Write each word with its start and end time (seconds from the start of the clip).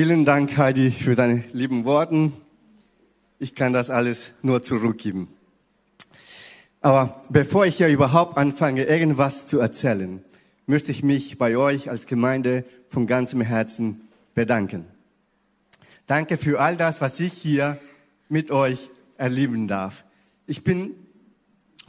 Vielen 0.00 0.24
Dank, 0.24 0.56
Heidi, 0.56 0.92
für 0.92 1.16
deine 1.16 1.42
lieben 1.50 1.84
Worten. 1.84 2.32
Ich 3.40 3.56
kann 3.56 3.72
das 3.72 3.90
alles 3.90 4.30
nur 4.42 4.62
zurückgeben. 4.62 5.26
Aber 6.80 7.24
bevor 7.30 7.66
ich 7.66 7.78
hier 7.78 7.88
überhaupt 7.88 8.36
anfange, 8.36 8.84
irgendwas 8.84 9.48
zu 9.48 9.58
erzählen, 9.58 10.22
möchte 10.66 10.92
ich 10.92 11.02
mich 11.02 11.36
bei 11.36 11.56
euch 11.56 11.90
als 11.90 12.06
Gemeinde 12.06 12.64
von 12.88 13.08
ganzem 13.08 13.40
Herzen 13.40 14.02
bedanken. 14.36 14.84
Danke 16.06 16.36
für 16.36 16.60
all 16.60 16.76
das, 16.76 17.00
was 17.00 17.18
ich 17.18 17.32
hier 17.32 17.76
mit 18.28 18.52
euch 18.52 18.90
erleben 19.16 19.66
darf. 19.66 20.04
Ich 20.46 20.62
bin 20.62 20.92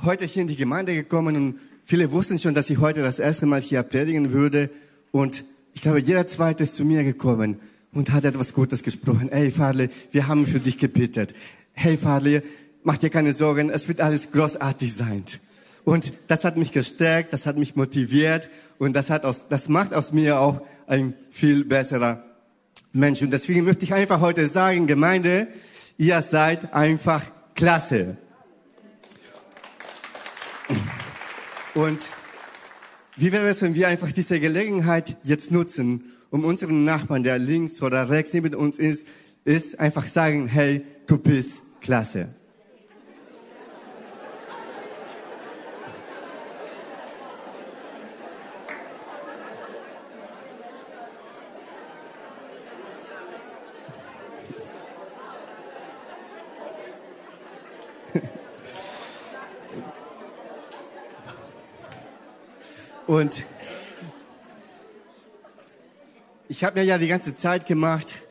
heute 0.03 0.25
hier 0.25 0.41
in 0.41 0.47
die 0.47 0.55
Gemeinde 0.55 0.95
gekommen 0.95 1.35
und 1.35 1.59
viele 1.83 2.11
wussten 2.11 2.39
schon, 2.39 2.55
dass 2.55 2.71
ich 2.71 2.79
heute 2.79 3.03
das 3.03 3.19
erste 3.19 3.45
Mal 3.45 3.61
hier 3.61 3.83
predigen 3.83 4.31
würde. 4.31 4.71
Und 5.11 5.43
ich 5.75 5.83
glaube, 5.83 5.99
jeder 5.99 6.25
zweite 6.25 6.63
ist 6.63 6.73
zu 6.73 6.83
mir 6.83 7.03
gekommen 7.03 7.59
und 7.93 8.11
hat 8.11 8.25
etwas 8.25 8.53
Gutes 8.53 8.83
gesprochen. 8.83 9.29
Hey, 9.31 9.51
Farley, 9.51 9.89
wir 10.11 10.27
haben 10.27 10.45
für 10.45 10.59
dich 10.59 10.77
gebetet. 10.77 11.33
Hey, 11.73 11.97
Farley, 11.97 12.41
mach 12.83 12.97
dir 12.97 13.09
keine 13.09 13.33
Sorgen, 13.33 13.69
es 13.69 13.87
wird 13.87 14.01
alles 14.01 14.31
großartig 14.31 14.93
sein. 14.93 15.23
Und 15.85 16.13
das 16.27 16.45
hat 16.45 16.57
mich 16.57 16.71
gestärkt, 16.71 17.33
das 17.33 17.45
hat 17.45 17.57
mich 17.57 17.75
motiviert 17.75 18.49
und 18.77 18.93
das 18.93 19.09
hat 19.09 19.25
aus, 19.25 19.47
das 19.47 19.69
macht 19.69 19.93
aus 19.93 20.11
mir 20.11 20.39
auch 20.39 20.61
ein 20.87 21.13
viel 21.31 21.63
besserer 21.65 22.23
Mensch. 22.93 23.21
Und 23.21 23.31
deswegen 23.31 23.63
möchte 23.63 23.85
ich 23.85 23.93
einfach 23.93 24.21
heute 24.21 24.45
sagen, 24.47 24.87
Gemeinde, 24.87 25.47
ihr 25.97 26.21
seid 26.21 26.73
einfach 26.73 27.23
klasse. 27.55 28.17
Und 31.73 32.01
wie 33.15 33.31
wäre 33.31 33.47
es, 33.47 33.61
wenn 33.61 33.75
wir 33.75 33.87
einfach 33.87 34.11
diese 34.11 34.39
Gelegenheit 34.39 35.17
jetzt 35.23 35.51
nutzen, 35.51 36.11
um 36.31 36.45
unseren 36.45 36.83
Nachbarn, 36.83 37.23
der 37.23 37.39
links 37.39 37.81
oder 37.81 38.09
rechts 38.09 38.33
neben 38.33 38.53
uns 38.55 38.77
ist, 38.77 39.07
ist 39.45 39.79
einfach 39.79 40.05
sagen, 40.07 40.47
hey, 40.47 40.85
du 41.07 41.17
bist 41.17 41.63
klasse. 41.81 42.35
Und 63.07 63.45
ich 66.59 66.65
habe 66.65 66.77
mir 66.77 66.85
ja 66.85 66.97
die 66.97 67.07
ganze 67.07 67.35
Zeit 67.35 67.65
gemacht, 67.67 68.21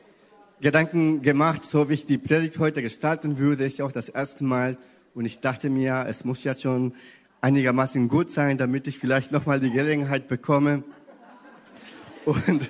Gedanken 0.61 1.23
gemacht, 1.23 1.63
so 1.63 1.89
wie 1.89 1.95
ich 1.95 2.05
die 2.05 2.19
Predigt 2.19 2.59
heute 2.59 2.83
gestalten 2.83 3.39
würde. 3.39 3.65
Ist 3.65 3.79
ja 3.79 3.87
auch 3.87 3.91
das 3.91 4.11
erste 4.11 4.45
Mal. 4.45 4.77
Und 5.15 5.25
ich 5.25 5.41
dachte 5.41 5.71
mir, 5.71 6.05
es 6.07 6.27
muss 6.27 6.45
ja 6.45 6.53
schon 6.53 6.93
einigermaßen 7.41 8.07
gut 8.07 8.31
sein, 8.31 8.59
damit 8.59 8.87
ich 8.87 8.99
vielleicht 8.99 9.33
nochmal 9.33 9.61
die 9.61 9.71
Gelegenheit 9.71 10.29
bekomme. 10.29 10.85
Und 12.27 12.69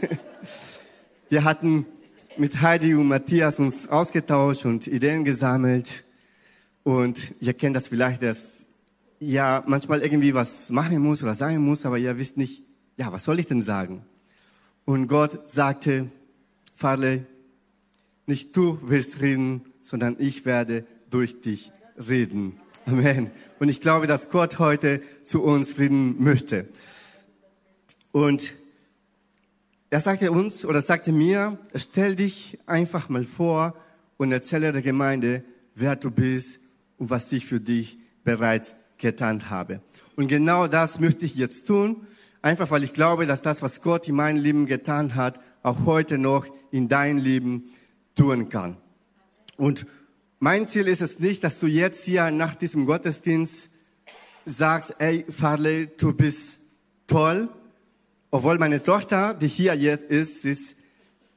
wir 1.29 1.43
hatten 1.43 1.87
mit 2.37 2.63
Heidi 2.63 2.95
und 2.95 3.09
Matthias 3.09 3.59
uns 3.59 3.89
ausgetauscht 3.89 4.65
und 4.65 4.87
Ideen 4.87 5.25
gesammelt. 5.25 6.05
Und 6.85 7.35
ihr 7.41 7.55
kennt 7.55 7.75
das 7.75 7.89
vielleicht, 7.89 8.23
dass 8.23 8.69
ja 9.19 9.65
manchmal 9.67 10.03
irgendwie 10.03 10.35
was 10.35 10.71
machen 10.71 11.01
muss 11.01 11.21
oder 11.21 11.35
sagen 11.35 11.59
muss, 11.63 11.85
aber 11.85 11.99
ihr 11.99 12.17
wisst 12.17 12.37
nicht, 12.37 12.63
ja, 12.97 13.11
was 13.13 13.25
soll 13.25 13.41
ich 13.41 13.47
denn 13.47 13.61
sagen? 13.61 14.05
Und 14.89 15.07
Gott 15.07 15.51
sagte, 15.51 16.11
Farley, 16.75 17.27
nicht 18.25 18.57
du 18.57 18.79
willst 18.81 19.21
reden, 19.21 19.67
sondern 19.83 20.17
ich 20.19 20.47
werde 20.47 20.87
durch 21.11 21.43
dich 21.43 21.73
reden. 22.09 22.59
Amen. 22.87 23.31
Und 23.59 23.69
ich 23.69 23.83
glaube, 23.83 24.07
dass 24.07 24.31
Gott 24.31 24.59
heute 24.59 25.03
zu 25.25 25.43
uns 25.43 25.79
reden 25.79 26.25
möchte. 26.25 26.69
Und 28.13 28.55
er 29.91 30.01
sagte 30.01 30.33
uns 30.33 30.65
oder 30.65 30.81
sagte 30.81 31.13
mir, 31.13 31.59
stell 31.75 32.17
dich 32.17 32.59
einfach 32.65 33.11
mal 33.11 33.27
vor 33.27 33.77
und 34.17 34.33
erzähle 34.33 34.73
der 34.73 34.81
Gemeinde, 34.81 35.45
wer 35.75 35.97
du 35.97 36.11
bist 36.11 36.61
und 36.97 37.11
was 37.11 37.31
ich 37.33 37.45
für 37.45 37.61
dich 37.61 37.99
bereits 38.25 38.75
getan 38.97 39.51
habe. 39.51 39.83
Und 40.17 40.29
genau 40.29 40.67
das 40.67 40.99
möchte 40.99 41.27
ich 41.27 41.35
jetzt 41.35 41.67
tun. 41.67 42.07
Einfach 42.43 42.71
weil 42.71 42.85
ich 42.85 42.93
glaube, 42.93 43.27
dass 43.27 43.43
das, 43.43 43.63
was 43.63 43.83
Gott 43.83 44.09
in 44.09 44.15
meinem 44.15 44.43
Leben 44.43 44.67
getan 44.67 45.15
hat, 45.15 45.41
auch 45.63 45.87
heute 45.87 46.19
noch 46.19 46.47
in 46.71 46.89
dein 46.89 47.19
Leben 47.19 47.71
tun 48.15 48.49
kann. 48.49 48.77
Und 49.57 49.87
mein 50.39 50.69
Ziel 50.69 50.87
ist 50.87 51.01
es 51.01 51.19
nicht, 51.19 51.43
dass 51.43 51.59
du 51.59 51.67
jetzt 51.67 52.05
hier 52.05 52.31
nach 52.31 52.55
diesem 52.55 52.87
Gottesdienst 52.87 53.71
sagst, 54.45 54.95
ey, 54.99 55.27
Farley, 55.29 55.89
du 55.99 56.13
bist 56.13 56.61
toll. 57.07 57.49
Obwohl 58.31 58.59
meine 58.59 58.83
Tochter, 58.83 59.35
die 59.35 59.49
hier 59.49 59.75
jetzt 59.75 60.05
ist, 60.05 60.45
ist, 60.45 60.77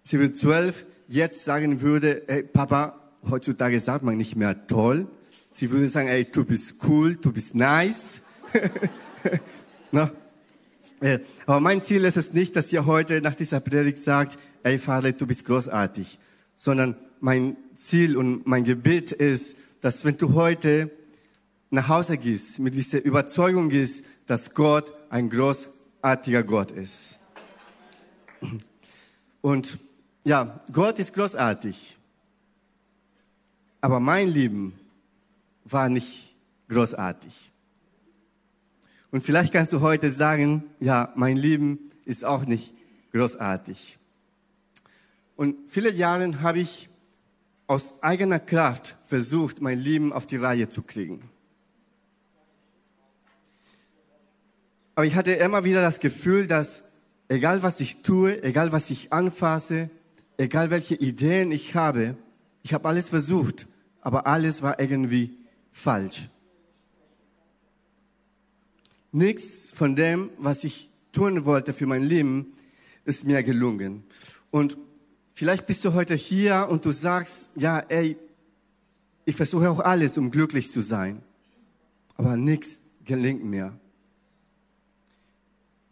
sie 0.04 0.20
wird 0.20 0.38
zwölf, 0.38 0.86
jetzt 1.08 1.44
sagen 1.44 1.82
würde, 1.82 2.28
ey, 2.30 2.44
Papa, 2.44 3.00
heutzutage 3.30 3.80
sagt 3.80 4.04
man 4.04 4.18
nicht 4.18 4.36
mehr 4.36 4.68
toll. 4.68 5.08
Sie 5.52 5.72
würde 5.72 5.88
sagen, 5.88 6.08
ey, 6.08 6.26
du 6.26 6.46
bist 6.46 6.76
cool, 6.88 7.16
du 7.16 7.34
bist 7.34 7.56
nice. 7.56 8.22
no? 9.92 10.10
Äh, 11.02 11.20
aber 11.48 11.60
mein 11.60 11.82
Ziel 11.82 12.06
ist 12.06 12.16
es 12.16 12.32
nicht, 12.32 12.56
dass 12.56 12.72
ihr 12.72 12.86
heute 12.86 13.22
nach 13.22 13.36
dieser 13.36 13.60
Predigt 13.60 13.98
sagt, 13.98 14.38
ey 14.64 14.78
Vater, 14.78 15.12
du 15.12 15.26
bist 15.26 15.46
großartig, 15.46 16.20
sondern 16.56 16.96
mein 17.20 17.58
Ziel 17.74 18.16
und 18.16 18.46
mein 18.46 18.64
Gebet 18.64 19.12
ist, 19.12 19.58
dass 19.82 20.06
wenn 20.06 20.18
du 20.18 20.36
heute 20.36 20.92
nach 21.72 21.88
Hause 21.88 22.18
gehst, 22.18 22.60
mit 22.60 22.76
dieser 22.76 23.04
Überzeugung 23.04 23.70
gehst, 23.70 24.06
dass 24.28 24.54
Gott 24.54 24.94
ein 25.10 25.30
großartiger 25.30 26.44
Gott 26.44 26.70
ist. 26.70 27.20
Und 29.42 29.80
ja, 30.24 30.60
Gott 30.72 31.00
ist 31.00 31.14
großartig. 31.14 31.98
Aber 33.80 34.00
mein 34.00 34.28
Leben 34.28 34.74
war 35.64 35.90
nicht 35.90 36.36
großartig. 36.70 37.52
Und 39.12 39.24
vielleicht 39.24 39.54
kannst 39.54 39.74
du 39.74 39.82
heute 39.82 40.10
sagen, 40.10 40.64
ja, 40.80 41.12
mein 41.16 41.36
Leben 41.38 41.92
ist 42.06 42.24
auch 42.24 42.46
nicht 42.46 42.74
großartig. 43.12 44.00
Und 45.36 45.56
viele 45.68 45.92
Jahre 45.92 46.42
habe 46.42 46.60
ich 46.60 46.90
aus 47.68 48.02
eigener 48.04 48.40
Kraft 48.40 48.98
versucht, 49.04 49.62
mein 49.62 49.80
Leben 49.80 50.14
auf 50.14 50.28
die 50.28 50.38
Reihe 50.38 50.70
zu 50.70 50.82
kriegen. 50.82 51.30
Aber 54.96 55.06
ich 55.06 55.16
hatte 55.16 55.32
immer 55.34 55.64
wieder 55.64 55.82
das 55.82 56.00
Gefühl, 56.00 56.48
dass 56.48 56.84
egal 57.28 57.64
was 57.64 57.80
ich 57.80 58.02
tue, 58.02 58.44
egal 58.44 58.72
was 58.72 58.90
ich 58.90 59.14
anfasse, 59.14 59.90
egal 60.38 60.70
welche 60.70 60.96
Ideen 60.96 61.52
ich 61.52 61.76
habe, 61.76 62.16
ich 62.64 62.74
habe 62.74 62.88
alles 62.88 63.10
versucht, 63.10 63.68
aber 64.02 64.28
alles 64.28 64.62
war 64.62 64.80
irgendwie 64.80 65.38
falsch. 65.72 66.30
Nichts 69.12 69.72
von 69.72 69.96
dem, 69.96 70.30
was 70.38 70.64
ich 70.64 70.90
tun 71.12 71.46
wollte 71.46 71.74
für 71.74 71.86
mein 71.86 72.04
Leben, 72.04 72.54
ist 73.04 73.26
mir 73.26 73.44
gelungen. 73.44 74.04
Und 74.52 74.78
vielleicht 75.34 75.66
bist 75.68 75.84
du 75.84 75.94
heute 75.94 76.16
hier 76.16 76.68
und 76.70 76.86
du 76.86 76.92
sagst, 76.92 77.52
ja, 77.56 77.80
ey, 77.80 78.18
ich 79.26 79.36
versuche 79.36 79.70
auch 79.70 79.80
alles, 79.80 80.18
um 80.18 80.32
glücklich 80.32 80.72
zu 80.72 80.82
sein. 80.82 81.22
Aber 82.16 82.38
nichts 82.38 82.82
gelingt 83.04 83.44
mir. 83.44 83.78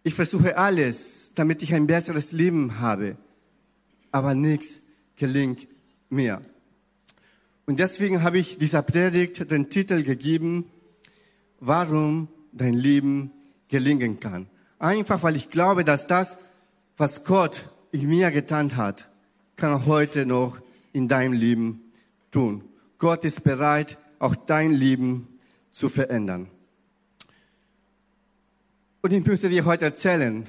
Ich 0.03 0.13
versuche 0.13 0.58
alles, 0.58 1.31
damit 1.35 1.62
ich 1.62 1.74
ein 1.74 1.88
besseres 1.88 2.31
Leben 2.31 2.79
habe. 2.79 3.18
Aber 4.12 4.34
nichts 4.34 4.81
gelingt 5.16 5.67
mir. 6.09 6.41
Und 7.66 7.79
deswegen 7.79 8.23
habe 8.23 8.40
ich 8.40 8.58
dieser 8.58 8.82
Predigt 8.82 9.52
den 9.52 9.70
Titel 9.70 10.03
gegeben, 10.03 10.66
warum 11.59 12.29
dein 12.51 12.73
Leben 12.73 13.31
gelingen 13.67 14.19
kann. 14.19 14.47
Einfach 14.79 15.23
weil 15.23 15.35
ich 15.35 15.49
glaube, 15.49 15.84
dass 15.84 16.07
das, 16.07 16.40
was 16.97 17.23
Gott 17.23 17.69
in 17.91 18.09
mir 18.09 18.31
getan 18.31 18.75
hat, 18.78 19.09
kann 19.55 19.72
er 19.72 19.85
heute 19.85 20.25
noch 20.25 20.61
in 20.93 21.07
deinem 21.07 21.34
Leben 21.34 21.91
tun. 22.31 22.63
Gott 22.97 23.23
ist 23.23 23.43
bereit, 23.43 23.97
auch 24.19 24.35
dein 24.35 24.72
Leben 24.72 25.28
zu 25.72 25.90
verändern. 25.90 26.49
Und 29.02 29.13
ich 29.13 29.25
möchte 29.25 29.49
dir 29.49 29.66
heute 29.66 29.85
erzählen, 29.85 30.45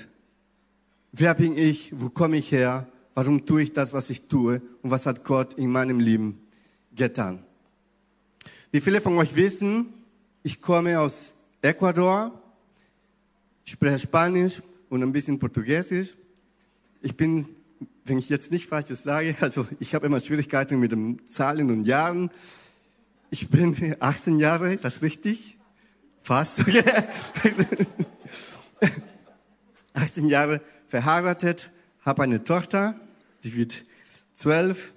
wer 1.13 1.35
bin 1.35 1.57
ich, 1.57 1.93
wo 1.97 2.11
komme 2.11 2.37
ich 2.37 2.51
her, 2.51 2.89
warum 3.15 3.47
tue 3.47 3.63
ich 3.63 3.73
das, 3.73 3.93
was 3.93 4.11
ich 4.11 4.29
tue 4.29 4.61
und 4.83 4.91
was 4.91 5.07
hat 5.07 5.25
Gott 5.25 5.55
in 5.55 5.71
meinem 5.71 6.01
Leben 6.01 6.41
getan. 6.95 7.45
Wie 8.73 8.81
viele 8.81 9.01
von 9.01 9.17
euch 9.19 9.37
wissen, 9.37 9.93
ich 10.43 10.61
komme 10.61 11.01
aus 11.01 11.35
Ecuador, 11.63 12.33
ich 13.65 13.73
spreche 13.73 13.99
Spanisch 13.99 14.63
und 14.89 15.03
ein 15.03 15.13
bisschen 15.13 15.39
Portugiesisch. 15.39 16.17
Ich 17.03 17.17
bin 17.17 17.47
wenn 18.05 18.19
ich 18.19 18.29
jetzt 18.29 18.51
nicht 18.51 18.67
Falsches 18.67 19.05
sage, 19.05 19.37
also 19.41 19.67
ich 19.79 19.95
habe 19.95 20.07
immer 20.07 20.21
Schwierigkeiten 20.21 20.79
mit 20.81 20.93
den 20.93 21.25
Zahlen 21.27 21.71
und 21.71 21.85
Jahren. 21.85 22.31
Ich 23.31 23.49
bin 23.49 23.97
18 24.01 24.39
Jahre, 24.39 24.73
ist 24.73 24.85
das 24.85 25.03
richtig? 25.03 25.59
Fast. 26.23 26.65
18 29.95 30.29
Jahre 30.29 30.61
verheiratet, 30.89 31.71
habe 32.03 32.23
eine 32.23 32.45
Tochter, 32.45 32.95
die 33.45 33.57
wird 33.57 33.85
12. 34.35 34.93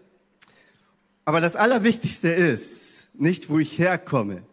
Aber 1.25 1.39
das 1.39 1.55
Allerwichtigste 1.55 2.29
ist 2.29 3.07
nicht, 3.13 3.49
wo 3.49 3.59
ich 3.59 3.79
herkomme. 3.79 4.43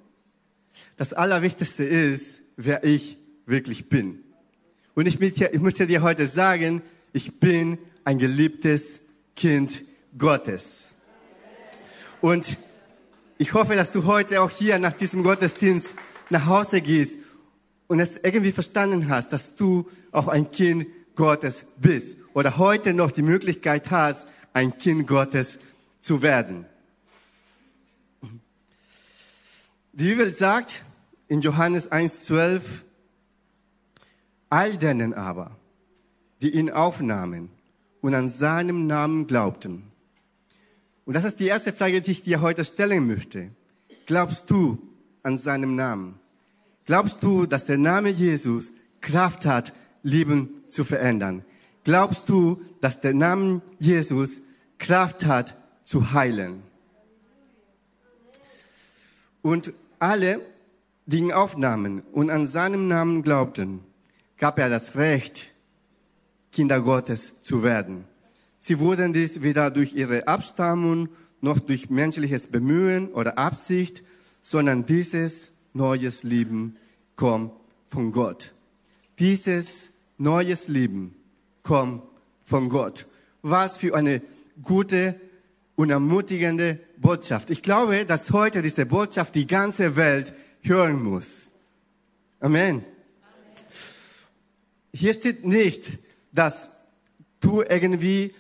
Das 0.97 1.13
Allerwichtigste 1.13 1.85
ist, 1.85 2.43
wer 2.57 2.85
ich 2.85 3.19
wirklich 3.47 3.89
bin. 3.89 4.23
Und 4.95 5.07
ich 5.07 5.19
möchte, 5.19 5.47
ich 5.47 5.61
möchte 5.61 5.87
dir 5.87 6.03
heute 6.03 6.27
sagen, 6.27 6.83
ich 7.13 7.41
bin 7.41 7.79
ein 8.05 8.19
geliebtes 8.19 9.01
Kind 9.37 9.83
Gottes. 10.19 10.95
Und 12.21 12.59
ich 13.39 13.55
hoffe, 13.55 13.75
dass 13.75 13.93
du 13.93 14.05
heute 14.05 14.43
auch 14.43 14.51
hier 14.51 14.79
nach 14.79 14.93
diesem 14.93 15.23
Gottesdienst 15.23 15.95
nach 16.29 16.47
Hause 16.47 16.81
gehst 16.81 17.19
und 17.87 18.01
es 18.01 18.19
irgendwie 18.23 18.53
verstanden 18.53 19.09
hast, 19.09 19.33
dass 19.33 19.57
du 19.57 19.89
auch 20.13 20.29
ein 20.29 20.51
Kind 20.51 20.87
Gottes 21.17 21.65
bist 21.79 22.19
oder 22.35 22.59
heute 22.59 22.95
noch 22.95 23.11
die 23.11 23.23
Möglichkeit 23.23 23.91
hast, 23.91 24.29
ein 24.53 24.77
Kind 24.79 25.07
Gottes 25.07 25.59
zu 26.01 26.23
werden. 26.23 26.67
Die 30.01 30.09
Bibel 30.09 30.33
sagt 30.33 30.83
in 31.29 31.43
Johannes 31.43 31.93
1,12, 31.93 32.63
all 34.49 34.79
denen 34.79 35.13
aber, 35.13 35.59
die 36.41 36.49
ihn 36.49 36.71
aufnahmen 36.71 37.51
und 38.01 38.15
an 38.15 38.31
seinem 38.31 38.87
Namen 38.87 39.27
glaubten. 39.27 39.93
Und 41.05 41.13
das 41.13 41.25
ist 41.25 41.39
die 41.39 41.49
erste 41.49 41.75
Frage, 41.75 42.01
die 42.01 42.13
ich 42.13 42.23
dir 42.23 42.41
heute 42.41 42.65
stellen 42.65 43.07
möchte. 43.07 43.51
Glaubst 44.07 44.51
du 44.51 44.79
an 45.23 45.37
seinem 45.37 45.77
Namen? 45.77 46.19
Glaubst 46.87 47.23
du, 47.23 47.45
dass 47.45 47.67
der 47.67 47.77
Name 47.77 48.09
Jesus 48.09 48.73
Kraft 49.03 49.45
hat, 49.45 49.75
Leben 50.03 50.65
zu 50.67 50.83
verändern? 50.83 51.45
Glaubst 51.85 52.31
du, 52.31 52.63
dass 52.81 53.03
der 53.03 53.13
Name 53.13 53.61
Jesus 53.79 54.41
Kraft 54.79 55.27
hat, 55.27 55.59
zu 55.85 56.15
heilen? 56.15 56.63
Und 59.43 59.75
alle, 60.01 60.41
die 61.07 61.19
ihn 61.19 61.33
aufnahmen 61.33 62.03
und 62.13 62.31
an 62.31 62.47
seinem 62.47 62.89
Namen 62.89 63.23
glaubten, 63.23 63.81
gab 64.37 64.59
er 64.59 64.69
das 64.69 64.97
Recht, 64.97 65.53
Kinder 66.53 66.81
Gottes 66.81 67.43
zu 67.43 67.63
werden. 67.63 68.05
Sie 68.59 68.79
wurden 68.79 69.13
dies 69.13 69.43
weder 69.43 69.71
durch 69.71 69.95
ihre 69.95 70.27
Abstammung 70.27 71.09
noch 71.41 71.59
durch 71.59 71.91
menschliches 71.91 72.49
Bemühen 72.49 73.13
oder 73.13 73.39
Absicht, 73.39 74.03
sondern 74.43 74.87
dieses 74.87 75.53
neues 75.73 76.23
Leben 76.23 76.77
kommt 77.17 77.53
von 77.87 78.13
Gott. 78.13 78.55
Dieses 79.19 79.93
neues 80.19 80.69
Leben 80.69 81.15
kommt 81.63 82.03
von 82.45 82.69
Gott. 82.69 83.07
Was 83.43 83.79
für 83.79 83.95
eine 83.95 84.23
gute 84.63 85.19
und 85.81 85.89
ermutigende 85.89 86.79
Botschaft. 86.99 87.49
Ich 87.49 87.63
glaube, 87.63 88.05
dass 88.05 88.33
heute 88.33 88.61
diese 88.61 88.85
Botschaft 88.85 89.35
die 89.35 89.47
ganze 89.47 89.97
Welt 89.97 90.35
hören 90.61 91.03
muss. 91.03 91.55
Amen. 92.39 92.85
Hier 94.93 95.15
steht 95.15 95.47
nicht, 95.47 95.99
dass 96.33 96.73
du 97.41 97.63
irgendwie 97.63 98.35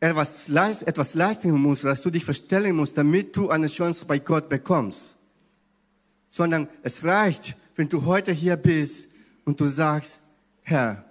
etwas, 0.00 0.48
etwas 0.48 1.12
leisten 1.12 1.50
musst, 1.50 1.84
dass 1.84 2.00
du 2.00 2.08
dich 2.08 2.24
verstellen 2.24 2.74
musst, 2.74 2.96
damit 2.96 3.36
du 3.36 3.50
eine 3.50 3.66
Chance 3.66 4.06
bei 4.06 4.18
Gott 4.18 4.48
bekommst. 4.48 5.18
Sondern 6.28 6.66
es 6.82 7.04
reicht, 7.04 7.58
wenn 7.74 7.90
du 7.90 8.06
heute 8.06 8.32
hier 8.32 8.56
bist 8.56 9.10
und 9.44 9.60
du 9.60 9.66
sagst, 9.66 10.20
Herr, 10.62 11.04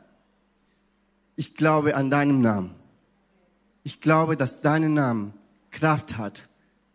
ich 1.36 1.54
glaube 1.54 1.96
an 1.96 2.10
deinem 2.10 2.42
Namen. 2.42 2.74
Ich 3.84 4.02
glaube, 4.02 4.36
dass 4.36 4.62
dein 4.62 4.92
Name 4.92 5.32
Kraft 5.75 6.18
hat, 6.18 6.48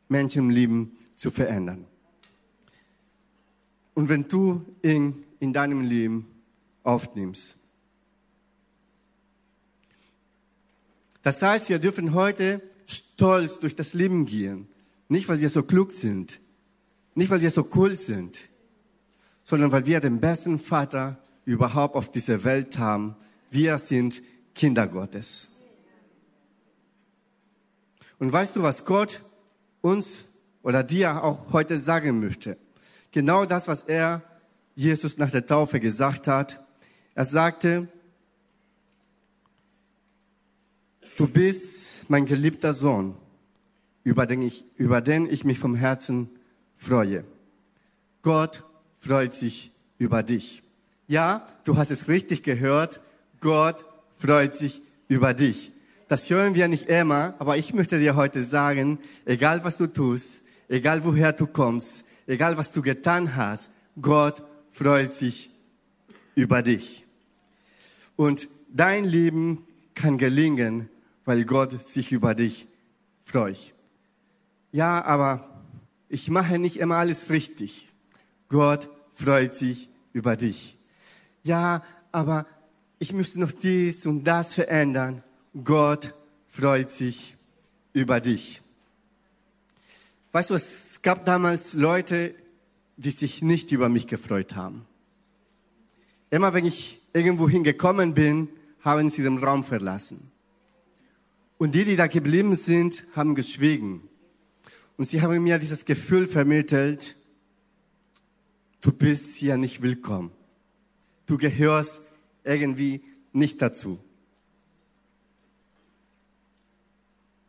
Menschen 0.09 0.45
im 0.45 0.51
Leben 0.51 0.97
zu 1.15 1.31
verändern. 1.31 1.87
Und 3.95 4.09
wenn 4.09 4.27
du 4.27 4.65
ihn 4.83 5.25
in 5.39 5.53
deinem 5.53 5.83
Leben 5.83 6.27
aufnimmst. 6.83 7.57
Das 11.23 11.43
heißt, 11.43 11.69
wir 11.69 11.79
dürfen 11.79 12.15
heute 12.15 12.63
stolz 12.87 13.61
durch 13.61 13.77
das 13.77 13.93
Leben 13.93 14.25
gehen. 14.25 14.67
Nicht, 15.09 15.29
weil 15.29 15.41
wir 15.41 15.51
so 15.51 15.63
klug 15.63 15.93
sind. 15.93 16.41
Nicht, 17.15 17.31
weil 17.31 17.43
wir 17.43 17.51
so 17.51 17.69
cool 17.75 17.97
sind. 17.97 18.49
Sondern 19.45 19.73
weil 19.73 19.85
wir 19.85 20.01
den 20.01 20.21
besten 20.21 20.59
Vater 20.59 21.23
überhaupt 21.45 21.97
auf 21.97 22.11
dieser 22.11 22.45
Welt 22.45 22.79
haben. 22.79 23.17
Wir 23.51 23.77
sind 23.77 24.23
Kinder 24.55 24.89
Gottes. 24.89 25.51
Und 28.21 28.31
weißt 28.33 28.55
du, 28.55 28.63
was 28.63 28.85
Gott 28.85 29.23
uns 29.81 30.27
oder 30.63 30.85
dir 30.85 31.25
auch 31.25 31.53
heute 31.53 31.79
sagen 31.79 32.21
möchte? 32.21 32.59
Genau 33.11 33.47
das, 33.47 33.67
was 33.67 33.83
er 33.83 34.23
Jesus 34.77 35.19
nach 35.19 35.31
der 35.31 35.47
Taufe 35.47 35.81
gesagt 35.81 36.29
hat. 36.29 36.63
Er 37.15 37.25
sagte, 37.25 37.89
du 41.17 41.27
bist 41.27 42.09
mein 42.09 42.27
geliebter 42.27 42.75
Sohn, 42.75 43.17
über 44.05 44.27
den 44.27 44.43
ich, 44.43 44.65
über 44.77 45.01
den 45.01 45.29
ich 45.31 45.45
mich 45.45 45.59
vom 45.59 45.75
Herzen 45.75 46.29
freue. 46.77 47.25
Gott 48.23 48.65
freut 48.99 49.33
sich 49.33 49.73
über 49.97 50.23
dich. 50.23 50.63
Ja, 51.09 51.47
du 51.65 51.79
hast 51.79 51.91
es 51.91 52.09
richtig 52.09 52.43
gehört. 52.43 53.01
Gott 53.41 53.85
freut 54.19 54.55
sich 54.55 54.83
über 55.09 55.33
dich. 55.33 55.73
Das 56.11 56.29
hören 56.29 56.57
wir 56.57 56.67
nicht 56.67 56.89
immer, 56.89 57.35
aber 57.39 57.57
ich 57.57 57.73
möchte 57.73 58.01
dir 58.01 58.17
heute 58.17 58.43
sagen, 58.43 58.99
egal 59.27 59.63
was 59.63 59.77
du 59.77 59.87
tust, 59.87 60.43
egal 60.69 61.05
woher 61.05 61.33
du 61.33 61.47
kommst, 61.47 62.05
egal 62.27 62.59
was 62.59 62.73
du 62.73 62.83
getan 62.83 63.37
hast, 63.37 63.71
Gott 64.03 64.43
freut 64.73 65.15
sich 65.15 65.51
über 66.35 66.63
dich. 66.63 67.07
Und 68.17 68.49
dein 68.75 69.05
Leben 69.05 69.65
kann 69.95 70.19
gelingen, 70.19 70.89
weil 71.27 71.45
Gott 71.45 71.81
sich 71.87 72.11
über 72.11 72.35
dich 72.35 72.67
freut. 73.25 73.73
Ja, 74.73 75.05
aber 75.05 75.63
ich 76.09 76.29
mache 76.29 76.59
nicht 76.59 76.79
immer 76.79 76.97
alles 76.97 77.31
richtig. 77.31 77.87
Gott 78.49 78.91
freut 79.15 79.55
sich 79.55 79.89
über 80.13 80.35
dich. 80.35 80.77
Ja, 81.45 81.85
aber 82.11 82.47
ich 82.99 83.13
müsste 83.13 83.39
noch 83.39 83.53
dies 83.53 84.07
und 84.07 84.25
das 84.25 84.55
verändern. 84.55 85.23
Gott 85.65 86.15
freut 86.47 86.91
sich 86.91 87.37
über 87.93 88.21
dich. 88.21 88.63
Weißt 90.33 90.51
du, 90.51 90.55
es 90.55 91.03
gab 91.03 91.27
damals 91.27 91.75
Leute, 91.75 92.35
die 92.97 93.11
sich 93.11 93.43
nicht 93.43 93.73
über 93.73 93.89
mich 93.89 94.07
gefreut 94.07 94.55
haben. 94.55 94.87
Immer 96.31 96.55
wenn 96.55 96.65
ich 96.65 97.01
irgendwo 97.13 97.49
hingekommen 97.49 98.15
bin, 98.15 98.49
haben 98.81 99.11
sie 99.11 99.23
den 99.23 99.39
Raum 99.39 99.65
verlassen. 99.65 100.31
Und 101.59 101.75
die, 101.75 101.85
die 101.85 101.97
da 101.97 102.07
geblieben 102.07 102.55
sind, 102.55 103.05
haben 103.15 103.35
geschwiegen. 103.35 104.09
Und 104.97 105.07
sie 105.07 105.21
haben 105.21 105.43
mir 105.43 105.59
dieses 105.59 105.85
Gefühl 105.85 106.27
vermittelt, 106.27 107.17
du 108.81 108.93
bist 108.93 109.35
hier 109.37 109.57
nicht 109.57 109.83
willkommen. 109.83 110.31
Du 111.27 111.37
gehörst 111.37 112.03
irgendwie 112.45 113.03
nicht 113.33 113.61
dazu. 113.61 113.99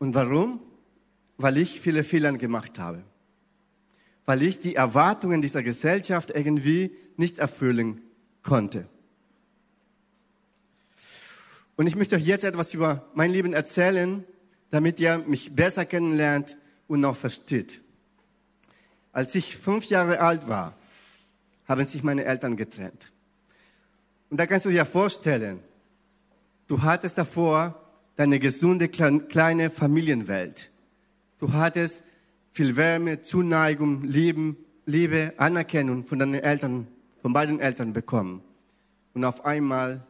Und 0.02 0.16
warum? 0.16 0.58
Weil 1.36 1.58
ich 1.58 1.80
viele 1.80 2.02
Fehler 2.02 2.32
gemacht 2.32 2.80
habe. 2.80 3.04
Weil 4.24 4.42
ich 4.42 4.58
die 4.58 4.74
Erwartungen 4.74 5.40
dieser 5.40 5.62
Gesellschaft 5.62 6.32
irgendwie 6.32 6.90
nicht 7.16 7.38
erfüllen 7.38 8.00
konnte. 8.42 8.88
Und 11.76 11.86
ich 11.86 11.94
möchte 11.94 12.16
euch 12.16 12.26
jetzt 12.26 12.42
etwas 12.42 12.74
über 12.74 13.08
mein 13.14 13.30
Leben 13.30 13.52
erzählen, 13.52 14.24
damit 14.70 14.98
ihr 14.98 15.18
mich 15.18 15.54
besser 15.54 15.84
kennenlernt 15.84 16.56
und 16.88 17.04
auch 17.04 17.16
versteht. 17.16 17.80
Als 19.12 19.36
ich 19.36 19.56
fünf 19.56 19.84
Jahre 19.84 20.18
alt 20.18 20.48
war, 20.48 20.76
haben 21.68 21.86
sich 21.86 22.02
meine 22.02 22.24
Eltern 22.24 22.56
getrennt. 22.56 23.12
Und 24.30 24.38
da 24.38 24.48
kannst 24.48 24.66
du 24.66 24.70
dir 24.70 24.84
vorstellen, 24.84 25.60
du 26.66 26.82
hattest 26.82 27.18
davor 27.18 27.81
deine 28.16 28.38
gesunde 28.38 28.88
kleine 28.88 29.70
Familienwelt. 29.70 30.70
Du 31.38 31.52
hattest 31.52 32.04
viel 32.52 32.76
Wärme, 32.76 33.22
Zuneigung, 33.22 34.04
Lieben, 34.04 34.56
Liebe, 34.84 35.32
Anerkennung 35.38 36.04
von 36.04 36.18
deinen 36.18 36.34
Eltern, 36.34 36.86
von 37.20 37.32
beiden 37.32 37.60
Eltern 37.60 37.92
bekommen. 37.92 38.42
Und 39.14 39.24
auf 39.24 39.44
einmal 39.44 40.06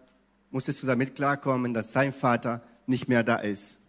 musstest 0.51 0.83
du 0.83 0.87
damit 0.87 1.15
klarkommen, 1.15 1.75
dass 1.75 1.93
dein 1.93 2.13
Vater 2.13 2.63
nicht 2.87 3.09
mehr 3.09 3.23
da 3.23 3.37
ist. 3.37 3.81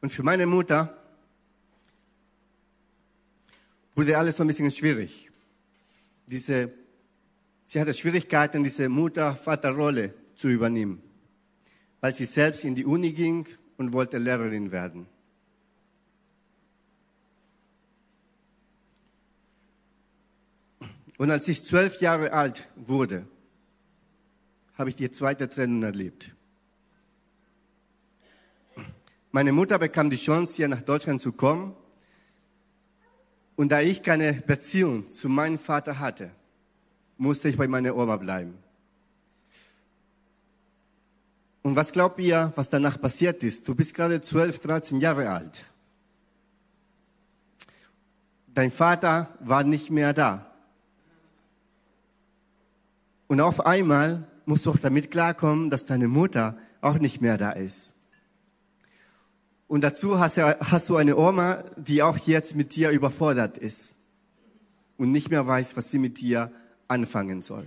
Und 0.00 0.10
für 0.10 0.24
meine 0.24 0.46
Mutter 0.46 0.96
wurde 3.94 4.18
alles 4.18 4.36
so 4.36 4.42
ein 4.42 4.48
bisschen 4.48 4.70
schwierig. 4.70 5.30
Diese, 6.26 6.72
sie 7.72 7.80
hatte 7.80 7.94
Schwierigkeiten, 7.94 8.62
diese 8.62 8.90
Mutter-Vater-Rolle 8.90 10.12
zu 10.34 10.48
übernehmen, 10.48 11.02
weil 12.02 12.14
sie 12.14 12.26
selbst 12.26 12.66
in 12.66 12.74
die 12.74 12.84
Uni 12.84 13.12
ging 13.12 13.48
und 13.78 13.94
wollte 13.94 14.18
Lehrerin 14.18 14.70
werden. 14.70 15.06
Und 21.16 21.30
als 21.30 21.48
ich 21.48 21.64
zwölf 21.64 22.02
Jahre 22.02 22.34
alt 22.34 22.68
wurde, 22.76 23.26
habe 24.74 24.90
ich 24.90 24.96
die 24.96 25.10
zweite 25.10 25.48
Trennung 25.48 25.82
erlebt. 25.82 26.36
Meine 29.30 29.52
Mutter 29.52 29.78
bekam 29.78 30.10
die 30.10 30.16
Chance, 30.16 30.56
hier 30.56 30.68
nach 30.68 30.82
Deutschland 30.82 31.22
zu 31.22 31.32
kommen. 31.32 31.74
Und 33.56 33.72
da 33.72 33.80
ich 33.80 34.02
keine 34.02 34.34
Beziehung 34.34 35.08
zu 35.08 35.30
meinem 35.30 35.58
Vater 35.58 36.00
hatte, 36.00 36.32
musste 37.22 37.48
ich 37.48 37.56
bei 37.56 37.68
meiner 37.68 37.94
Oma 37.96 38.16
bleiben. 38.16 38.58
Und 41.62 41.76
was 41.76 41.92
glaubt 41.92 42.18
ihr, 42.18 42.52
was 42.56 42.68
danach 42.68 43.00
passiert 43.00 43.44
ist? 43.44 43.68
Du 43.68 43.76
bist 43.76 43.94
gerade 43.94 44.20
12, 44.20 44.58
13 44.58 45.00
Jahre 45.00 45.30
alt. 45.30 45.64
Dein 48.48 48.72
Vater 48.72 49.28
war 49.38 49.62
nicht 49.62 49.90
mehr 49.90 50.12
da. 50.12 50.50
Und 53.28 53.40
auf 53.40 53.64
einmal 53.64 54.26
musst 54.44 54.66
du 54.66 54.70
auch 54.70 54.78
damit 54.78 55.12
klarkommen, 55.12 55.70
dass 55.70 55.86
deine 55.86 56.08
Mutter 56.08 56.58
auch 56.80 56.98
nicht 56.98 57.20
mehr 57.20 57.38
da 57.38 57.52
ist. 57.52 57.96
Und 59.68 59.82
dazu 59.84 60.18
hast, 60.18 60.38
du, 60.38 60.96
eine 60.96 61.16
Oma, 61.16 61.62
die 61.76 62.02
auch 62.02 62.18
jetzt 62.18 62.56
mit 62.56 62.74
dir 62.74 62.90
überfordert 62.90 63.56
ist 63.56 64.00
und 64.98 65.12
nicht 65.12 65.30
mehr 65.30 65.46
weiß, 65.46 65.76
was 65.76 65.90
sie 65.90 65.98
mit 65.98 66.20
dir 66.20 66.50
anfangen 66.92 67.42
soll. 67.42 67.66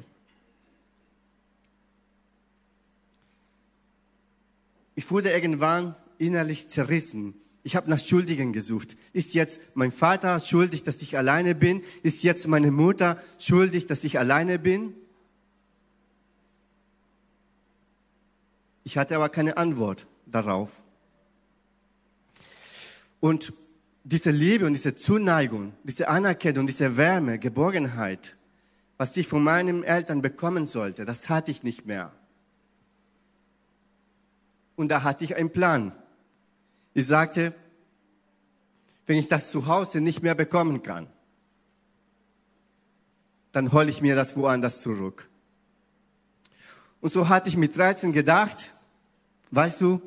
Ich 4.96 5.12
wurde 5.12 5.32
irgendwann 5.32 5.96
innerlich 6.17 6.70
zerrissen. 6.70 7.34
Ich 7.63 7.75
habe 7.75 7.89
nach 7.89 8.00
Schuldigen 8.00 8.53
gesucht. 8.53 8.96
Ist 9.12 9.34
jetzt 9.34 9.60
mein 9.74 9.91
Vater 9.91 10.39
schuldig, 10.39 10.84
dass 10.84 11.01
ich 11.01 11.17
alleine 11.17 11.55
bin? 11.55 11.82
Ist 12.03 12.24
jetzt 12.24 12.48
meine 12.48 12.72
Mutter 12.72 13.22
schuldig, 13.39 13.88
dass 13.88 14.03
ich 14.03 14.20
alleine 14.20 14.60
bin? 14.60 14.94
Ich 18.84 18.98
hatte 18.98 19.15
aber 19.15 19.29
keine 19.29 19.58
Antwort 19.58 20.08
darauf. 20.27 20.84
Und 23.20 23.51
diese 24.03 24.29
Liebe 24.29 24.67
und 24.67 24.74
diese 24.74 24.96
Zuneigung, 24.96 25.74
diese 25.84 26.08
Anerkennung, 26.08 26.67
diese 26.67 26.96
Wärme, 26.96 27.39
Geborgenheit, 27.39 28.38
was 28.97 29.15
ich 29.17 29.27
von 29.27 29.43
meinen 29.43 29.83
Eltern 29.83 30.21
bekommen 30.21 30.65
sollte, 30.65 31.05
das 31.05 31.29
hatte 31.29 31.51
ich 31.51 31.63
nicht 31.63 31.85
mehr. 31.85 32.11
Und 34.75 34.89
da 34.89 35.03
hatte 35.03 35.23
ich 35.23 35.35
einen 35.35 35.51
Plan. 35.51 35.93
Ich 36.93 37.07
sagte, 37.07 37.53
wenn 39.05 39.17
ich 39.17 39.27
das 39.27 39.51
zu 39.51 39.67
Hause 39.67 40.01
nicht 40.01 40.23
mehr 40.23 40.35
bekommen 40.35 40.81
kann, 40.83 41.07
dann 43.51 43.71
hole 43.71 43.89
ich 43.89 44.01
mir 44.01 44.15
das 44.15 44.35
woanders 44.35 44.81
zurück. 44.81 45.29
Und 47.01 47.13
so 47.13 47.29
hatte 47.29 47.49
ich 47.49 47.57
mit 47.57 47.77
13 47.77 48.11
gedacht, 48.11 48.73
Weißt 49.55 49.79
du, 49.79 50.01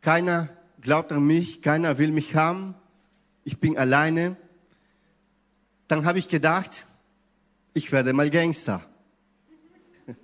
keiner 0.00 0.48
glaubt 0.80 1.12
an 1.12 1.26
mich, 1.26 1.60
keiner 1.60 1.98
will 1.98 2.12
mich 2.12 2.34
haben, 2.34 2.74
ich 3.42 3.60
bin 3.60 3.76
alleine. 3.76 4.36
Dann 5.86 6.06
habe 6.06 6.18
ich 6.18 6.28
gedacht, 6.28 6.86
ich 7.74 7.92
werde 7.92 8.12
mal 8.12 8.30
Gangster. 8.30 8.84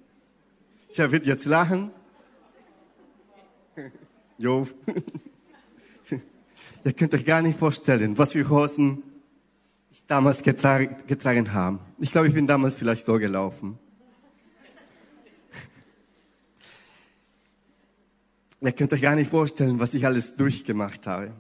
Ich 0.93 0.99
wird 0.99 1.27
jetzt 1.27 1.45
lachen. 1.45 1.91
Jo. 4.39 4.67
Ihr 6.85 6.93
könnt 6.95 7.13
euch 7.13 7.27
gar 7.27 7.43
nicht 7.43 7.59
vorstellen, 7.59 8.17
was 8.17 8.33
für 8.33 8.49
Hosen 8.49 9.03
ich 9.93 10.03
damals 10.07 10.43
getragen 10.43 11.53
habe. 11.53 11.79
Ich 11.99 12.11
glaube, 12.11 12.29
ich 12.29 12.35
bin 12.35 12.47
damals 12.47 12.75
vielleicht 12.75 13.05
so 13.05 13.19
gelaufen. 13.19 13.79
Ihr 18.63 18.73
könnt 18.73 18.93
euch 18.93 19.03
gar 19.03 19.15
nicht 19.15 19.31
vorstellen, 19.31 19.79
was 19.79 19.95
ich 19.95 20.07
alles 20.07 20.37
durchgemacht 20.37 21.07
habe. 21.07 21.33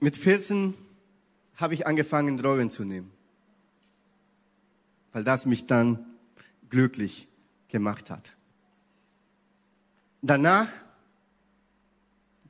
Mit 0.00 0.16
14 0.16 0.74
habe 1.56 1.74
ich 1.74 1.86
angefangen, 1.86 2.38
Drogen 2.38 2.70
zu 2.70 2.84
nehmen, 2.84 3.12
weil 5.12 5.24
das 5.24 5.44
mich 5.44 5.66
dann 5.66 6.06
glücklich 6.70 7.28
gemacht 7.68 8.10
hat. 8.10 8.34
Danach 10.22 10.68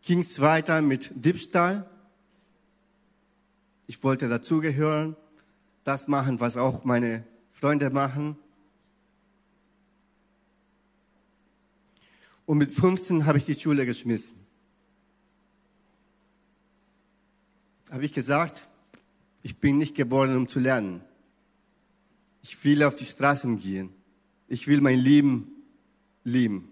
ging 0.03 0.21
es 0.21 0.41
weiter 0.41 0.81
mit 0.81 1.11
Diebstahl. 1.15 1.91
Ich 3.89 4.03
wollte 4.05 4.29
dazugehören, 4.29 5.17
das 5.83 6.07
machen, 6.07 6.39
was 6.39 6.57
auch 6.57 6.85
meine 6.85 7.25
Freunde 7.51 7.91
machen. 7.91 8.37
Und 12.47 12.59
mit 12.59 12.71
15 12.71 13.27
habe 13.27 13.39
ich 13.39 13.45
die 13.45 13.55
Schule 13.55 13.87
geschmissen. 13.87 14.37
Habe 17.91 18.05
ich 18.05 18.13
gesagt, 18.13 18.69
ich 19.43 19.57
bin 19.57 19.79
nicht 19.79 19.97
geboren, 19.97 20.37
um 20.37 20.47
zu 20.47 20.61
lernen. 20.61 21.03
Ich 22.43 22.65
will 22.65 22.85
auf 22.85 22.95
die 22.95 23.05
Straßen 23.05 23.59
gehen. 23.59 23.91
Ich 24.47 24.69
will 24.69 24.81
mein 24.81 24.99
Leben 24.99 25.51
lieben. 26.25 26.69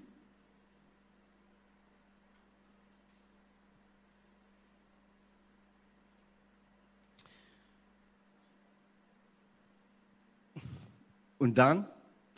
Und 11.38 11.56
dann 11.56 11.86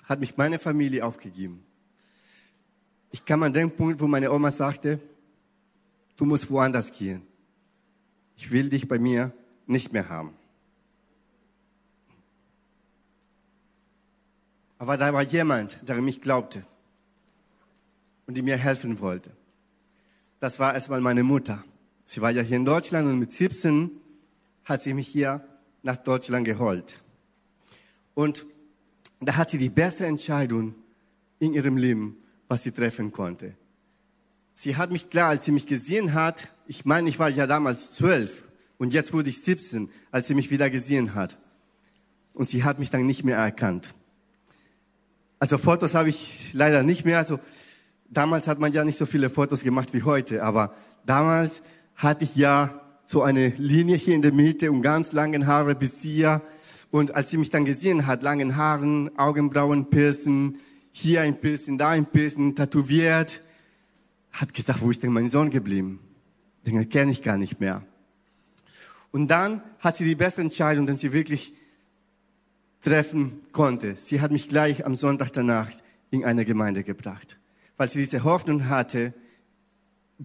hat 0.05 0.21
mich 0.21 0.37
meine 0.37 0.59
Familie 0.59 1.05
aufgegeben. 1.05 1.65
Ich 3.13 3.25
kam 3.25 3.43
an 3.43 3.53
den 3.53 3.75
Punkt, 3.75 4.01
wo 4.01 4.07
meine 4.07 4.31
Oma 4.31 4.51
sagte, 4.51 5.01
du 6.17 6.25
musst 6.25 6.51
woanders 6.51 6.93
gehen. 6.93 7.30
Ich 8.41 8.51
will 8.51 8.71
dich 8.71 8.89
bei 8.89 8.99
mir 8.99 9.35
nicht 9.67 9.93
mehr 9.93 10.09
haben. 10.09 10.35
Aber 14.79 14.97
da 14.97 15.13
war 15.13 15.21
jemand, 15.21 15.87
der 15.87 16.01
mich 16.01 16.23
glaubte 16.23 16.65
und 18.27 18.39
die 18.39 18.43
mir 18.43 18.57
helfen 18.57 18.99
wollte. 19.01 19.31
Das 20.39 20.59
war 20.59 20.73
erstmal 20.73 21.03
meine 21.03 21.23
Mutter. 21.23 21.63
Sie 22.05 22.23
war 22.23 22.31
ja 22.31 22.41
hier 22.41 22.57
in 22.57 22.65
Deutschland 22.65 23.07
und 23.09 23.19
mit 23.19 23.31
17 23.31 23.91
hat 24.65 24.81
sie 24.81 24.95
mich 24.95 25.09
hier 25.09 25.47
nach 25.83 25.99
Deutschland 25.99 26.47
geholt. 26.47 26.99
Und 28.15 28.47
da 29.21 29.37
hat 29.37 29.51
sie 29.51 29.59
die 29.59 29.69
beste 29.69 30.07
Entscheidung 30.07 30.75
in 31.41 31.53
ihrem 31.53 31.77
Leben, 31.77 32.17
was 32.49 32.63
sie 32.63 32.73
treffen 32.73 33.13
konnte. 33.13 33.55
Sie 34.63 34.77
hat 34.77 34.91
mich 34.91 35.09
klar, 35.09 35.31
als 35.31 35.47
sie 35.47 35.53
mich 35.53 35.65
gesehen 35.65 36.13
hat, 36.13 36.53
ich 36.67 36.85
meine, 36.85 37.09
ich 37.09 37.19
war 37.19 37.31
ja 37.31 37.47
damals 37.47 37.95
zwölf 37.95 38.45
und 38.77 38.93
jetzt 38.93 39.15
wurde 39.15 39.31
ich 39.31 39.41
17, 39.41 39.89
als 40.11 40.27
sie 40.27 40.35
mich 40.35 40.51
wieder 40.51 40.69
gesehen 40.69 41.15
hat. 41.15 41.39
Und 42.35 42.47
sie 42.47 42.63
hat 42.63 42.79
mich 42.79 42.91
dann 42.91 43.07
nicht 43.07 43.25
mehr 43.25 43.39
erkannt. 43.39 43.95
Also 45.39 45.57
Fotos 45.57 45.95
habe 45.95 46.11
ich 46.11 46.51
leider 46.53 46.83
nicht 46.83 47.07
mehr. 47.07 47.17
Also 47.17 47.41
damals 48.11 48.49
hat 48.49 48.59
man 48.59 48.71
ja 48.75 48.85
nicht 48.85 48.99
so 48.99 49.07
viele 49.07 49.31
Fotos 49.31 49.65
gemacht 49.65 49.95
wie 49.95 50.03
heute, 50.03 50.43
aber 50.43 50.75
damals 51.07 51.63
hatte 51.97 52.25
ich 52.25 52.37
ja 52.37 52.83
so 53.07 53.23
eine 53.23 53.55
Linie 53.57 53.97
hier 53.97 54.15
in 54.15 54.21
der 54.21 54.35
Mitte 54.35 54.71
und 54.71 54.83
ganz 54.83 55.13
langen 55.13 55.47
Haare 55.47 55.75
bis 55.75 56.03
hier 56.03 56.43
und 56.91 57.15
als 57.15 57.31
sie 57.31 57.39
mich 57.39 57.49
dann 57.49 57.65
gesehen 57.65 58.07
hat, 58.07 58.23
langen 58.23 58.57
Haaren, 58.57 59.17
Augenbrauen, 59.17 59.89
Piercen, 59.89 60.59
hier 60.93 61.23
ein 61.23 61.41
Piercen, 61.41 61.79
da 61.79 61.89
ein 61.89 62.05
Piercen, 62.05 62.55
tätowiert, 62.55 63.41
hat 64.33 64.55
gesagt, 64.55 64.81
wo 64.81 64.91
ist 64.91 65.03
denn 65.03 65.13
mein 65.13 65.29
Sohn 65.29 65.51
geblieben? 65.51 66.01
Den 66.67 66.89
kenne 66.89 67.13
ich 67.13 67.23
gar 67.23 67.37
nicht 67.37 67.61
mehr. 67.61 67.85
Und 69.13 69.29
dann 69.29 69.63
hat 69.81 69.97
sie 69.97 70.05
die 70.05 70.15
beste 70.15 70.41
Entscheidung, 70.41 70.87
die 70.87 70.95
sie 70.95 71.13
wirklich 71.13 71.55
treffen 72.83 73.41
konnte. 73.53 73.97
Sie 73.97 74.21
hat 74.21 74.31
mich 74.31 74.49
gleich 74.49 74.87
am 74.87 74.95
Sonntag 74.95 75.33
danach 75.33 75.71
in 76.11 76.25
eine 76.25 76.45
Gemeinde 76.45 76.83
gebracht, 76.85 77.39
weil 77.77 77.91
sie 77.91 77.99
diese 77.99 78.25
Hoffnung 78.25 78.69
hatte, 78.69 79.15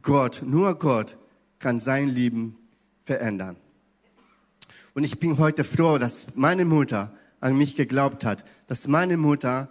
Gott, 0.01 0.43
nur 0.45 0.77
Gott 0.77 1.17
kann 1.59 1.79
sein 1.79 2.07
Leben 2.07 2.57
verändern. 3.03 3.57
Und 4.93 5.03
ich 5.03 5.19
bin 5.19 5.37
heute 5.37 5.63
froh, 5.63 5.97
dass 5.97 6.35
meine 6.35 6.65
Mutter 6.65 7.15
an 7.39 7.57
mich 7.57 7.75
geglaubt 7.75 8.25
hat, 8.25 8.43
dass 8.67 8.87
meine 8.87 9.17
Mutter 9.17 9.69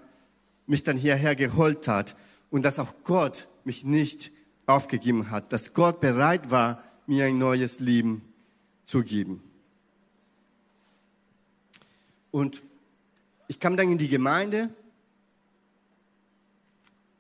mich 0.67 0.83
dann 0.83 0.97
hierher 0.97 1.35
geholt 1.35 1.89
hat 1.89 2.17
und 2.51 2.63
dass 2.65 2.79
auch 2.79 2.95
Gott 3.05 3.49
mich 3.67 3.85
nicht 3.85 4.31
aufgegeben 4.67 5.31
hat, 5.31 5.53
dass 5.53 5.73
Gott 5.73 6.01
bereit 6.01 6.51
war, 6.51 6.83
mir 7.07 7.27
ein 7.27 7.39
neues 7.39 7.81
Leben 7.81 8.23
zu 8.85 9.03
geben. 9.03 9.43
Und 12.31 12.63
ich 13.47 13.61
kam 13.61 13.77
dann 13.77 13.91
in 13.91 13.99
die 13.99 14.09
Gemeinde, 14.09 14.69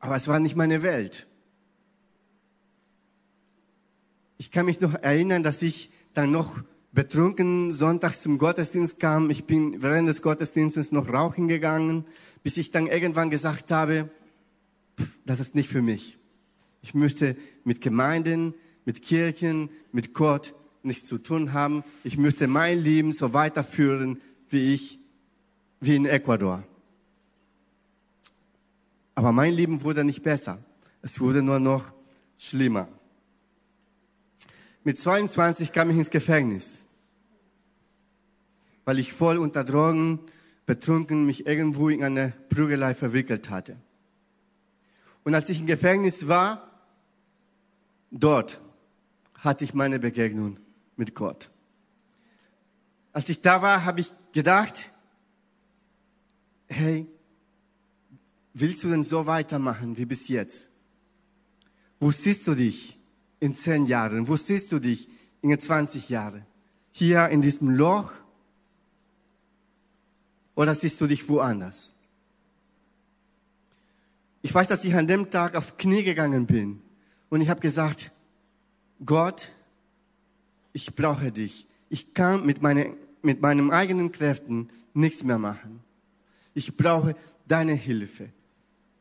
aber 0.01 0.17
es 0.17 0.27
war 0.29 0.41
nicht 0.41 0.57
meine 0.57 0.83
Welt. 0.83 1.27
Ich 4.39 4.51
kann 4.51 4.67
mich 4.67 4.81
noch 4.81 4.95
erinnern, 4.95 5.43
dass 5.43 5.63
ich 5.63 5.91
dann 6.13 6.31
noch 6.31 6.63
betrunken 6.93 7.73
sonntags 7.73 8.23
zum 8.23 8.39
Gottesdienst 8.39 9.01
kam. 9.01 9.31
Ich 9.31 9.45
bin 9.45 9.83
während 9.83 10.09
des 10.09 10.23
Gottesdienstes 10.23 10.93
noch 10.93 11.09
rauchen 11.13 11.49
gegangen, 11.49 12.05
bis 12.43 12.57
ich 12.57 12.71
dann 12.71 12.87
irgendwann 12.87 13.31
gesagt 13.31 13.71
habe, 13.71 14.11
pff, 14.99 15.19
das 15.25 15.41
ist 15.41 15.55
nicht 15.55 15.69
für 15.69 15.83
mich. 15.83 16.19
Ich 16.85 16.93
möchte 16.93 17.35
mit 17.65 17.81
Gemeinden, 17.81 18.53
mit 18.85 19.01
Kirchen, 19.01 19.71
mit 19.91 20.13
Gott 20.13 20.55
nichts 20.83 21.07
zu 21.07 21.17
tun 21.17 21.55
haben. 21.55 21.83
Ich 22.05 22.19
möchte 22.19 22.47
mein 22.47 22.79
Leben 22.79 23.15
so 23.15 23.33
weiterführen, 23.33 24.21
wie 24.51 24.75
ich, 24.75 25.01
wie 25.81 25.97
in 25.97 26.05
Ecuador. 26.05 26.63
Aber 29.15 29.33
mein 29.33 29.55
Leben 29.55 29.83
wurde 29.83 30.05
nicht 30.05 30.23
besser. 30.23 30.63
Es 31.01 31.21
wurde 31.21 31.41
nur 31.41 31.59
noch 31.59 31.91
schlimmer. 32.37 32.87
Mit 34.83 34.99
22 34.99 35.73
kam 35.73 35.89
ich 35.89 35.97
ins 35.97 36.11
Gefängnis, 36.11 36.85
weil 38.85 38.99
ich 38.99 39.15
voll 39.15 39.39
unter 39.39 39.65
Drogen, 39.65 40.21
betrunken, 40.67 41.25
mich 41.25 41.47
irgendwo 41.47 41.89
in 41.89 42.05
eine 42.05 42.35
Prügelei 42.51 42.93
verwickelt 42.93 43.49
hatte. 43.49 43.79
Und 45.25 45.35
als 45.35 45.49
ich 45.49 45.61
im 45.61 45.67
Gefängnis 45.67 46.29
war, 46.29 46.74
dort 48.21 48.61
hatte 49.35 49.65
ich 49.65 49.75
meine 49.75 49.99
Begegnung 49.99 50.59
mit 50.97 51.15
Gott. 51.15 51.51
Als 53.13 53.29
ich 53.29 53.41
da 53.41 53.63
war, 53.63 53.85
habe 53.85 54.01
ich 54.01 54.13
gedacht, 54.33 54.91
hey, 56.69 57.07
willst 58.55 58.83
du 58.85 58.89
denn 58.89 59.05
so 59.05 59.27
weitermachen 59.27 59.99
wie 59.99 60.07
bis 60.07 60.29
jetzt? 60.29 60.71
Wo 62.01 62.11
siehst 62.11 62.47
du 62.49 62.55
dich? 62.55 62.99
in 63.45 63.55
zehn 63.55 63.85
Jahren? 63.85 64.27
Wo 64.27 64.37
siehst 64.37 64.73
du 64.73 64.79
dich 64.79 65.07
in 65.43 65.59
20 65.59 66.09
Jahren? 66.09 66.47
Hier 66.93 67.29
in 67.29 67.43
diesem 67.43 67.69
Loch? 67.69 68.13
Oder 70.55 70.75
siehst 70.75 71.01
du 71.03 71.07
dich 71.07 71.29
woanders? 71.29 71.95
Ich 74.41 74.55
weiß, 74.55 74.67
dass 74.69 74.85
ich 74.85 74.95
an 74.95 75.07
dem 75.07 75.31
Tag 75.31 75.57
auf 75.57 75.77
Knie 75.77 76.05
gegangen 76.05 76.47
bin 76.47 76.81
und 77.35 77.41
ich 77.41 77.49
habe 77.49 77.59
gesagt, 77.59 78.13
Gott, 79.05 79.51
ich 80.73 80.95
brauche 80.95 81.33
dich. 81.33 81.67
Ich 81.89 82.15
kann 82.15 82.47
mit, 82.47 82.63
meine, 82.63 82.95
mit 83.23 83.43
meinen 83.43 83.73
eigenen 83.73 84.13
Kräften 84.13 84.69
nichts 84.93 85.25
mehr 85.25 85.39
machen. 85.39 85.81
Ich 86.55 86.77
brauche 86.77 87.17
deine 87.49 87.73
Hilfe. 87.73 88.29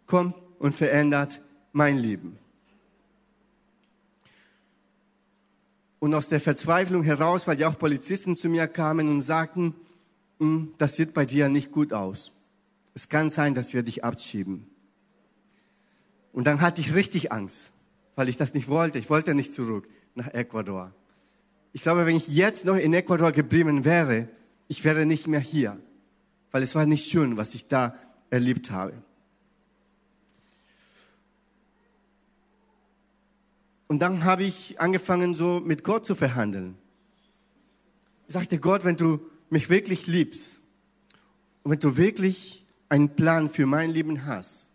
Komm 0.08 0.34
und 0.58 0.74
verändert 0.74 1.42
mein 1.74 2.00
Leben. 2.00 2.40
Und 6.00 6.16
aus 6.16 6.28
der 6.28 6.40
Verzweiflung 6.40 7.04
heraus, 7.04 7.46
weil 7.46 7.60
ja 7.60 7.70
auch 7.70 7.78
Polizisten 7.78 8.36
zu 8.36 8.50
mir 8.50 8.66
kamen 8.66 9.10
und 9.10 9.22
sagten, 9.22 9.75
hm, 10.40 10.74
das 10.80 10.96
sieht 10.96 11.13
bei 11.13 11.28
dir 11.28 11.50
nicht 11.50 11.72
gut 11.72 11.94
aus. 11.94 12.34
Es 12.96 13.10
kann 13.10 13.30
sein, 13.30 13.54
dass 13.54 13.75
wir 13.75 13.84
dich 13.84 14.04
abschieben. 14.04 14.66
Und 16.31 16.48
dann 16.48 16.62
hatte 16.62 16.81
ich 16.81 16.96
richtig 16.96 17.31
Angst, 17.31 17.74
weil 18.16 18.30
ich 18.30 18.38
das 18.38 18.54
nicht 18.54 18.68
wollte. 18.68 19.00
Ich 19.00 19.10
wollte 19.10 19.34
nicht 19.34 19.54
zurück 19.54 19.88
nach 20.16 20.28
Ecuador. 20.34 20.94
Ich 21.72 21.82
glaube, 21.82 22.06
wenn 22.06 22.16
ich 22.16 22.28
jetzt 22.28 22.66
noch 22.66 22.76
in 22.76 22.94
Ecuador 22.94 23.32
geblieben 23.32 23.84
wäre, 23.86 24.28
ich 24.68 24.84
wäre 24.84 25.06
nicht 25.06 25.28
mehr 25.28 25.40
hier, 25.40 25.80
weil 26.52 26.64
es 26.64 26.76
war 26.76 26.86
nicht 26.86 27.10
schön, 27.10 27.38
was 27.38 27.56
ich 27.56 27.68
da 27.68 27.96
erlebt 28.30 28.72
habe. 28.72 28.94
Und 33.88 34.00
dann 34.00 34.24
habe 34.24 34.44
ich 34.44 34.80
angefangen, 34.80 35.36
so 35.36 35.60
mit 35.60 35.84
Gott 35.84 36.06
zu 36.06 36.16
verhandeln. 36.16 36.76
Ich 38.28 38.34
sagte, 38.34 38.60
Gott, 38.60 38.86
wenn 38.86 38.98
du 38.98 39.20
mich 39.50 39.70
wirklich 39.70 40.08
liebst 40.08 40.62
und 41.64 41.72
wenn 41.72 41.80
du 41.80 41.98
wirklich 41.98 42.66
einen 42.90 43.16
Plan 43.16 43.50
für 43.50 43.66
mein 43.66 43.92
Leben 43.92 44.26
hast, 44.26 44.73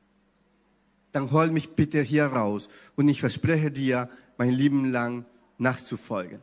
dann 1.18 1.32
hol 1.32 1.50
mich 1.50 1.70
bitte 1.70 2.00
hier 2.00 2.26
raus 2.26 2.68
und 2.94 3.08
ich 3.08 3.18
verspreche 3.18 3.72
dir, 3.72 4.08
mein 4.36 4.52
Leben 4.52 4.84
lang 4.84 5.24
nachzufolgen. 5.58 6.40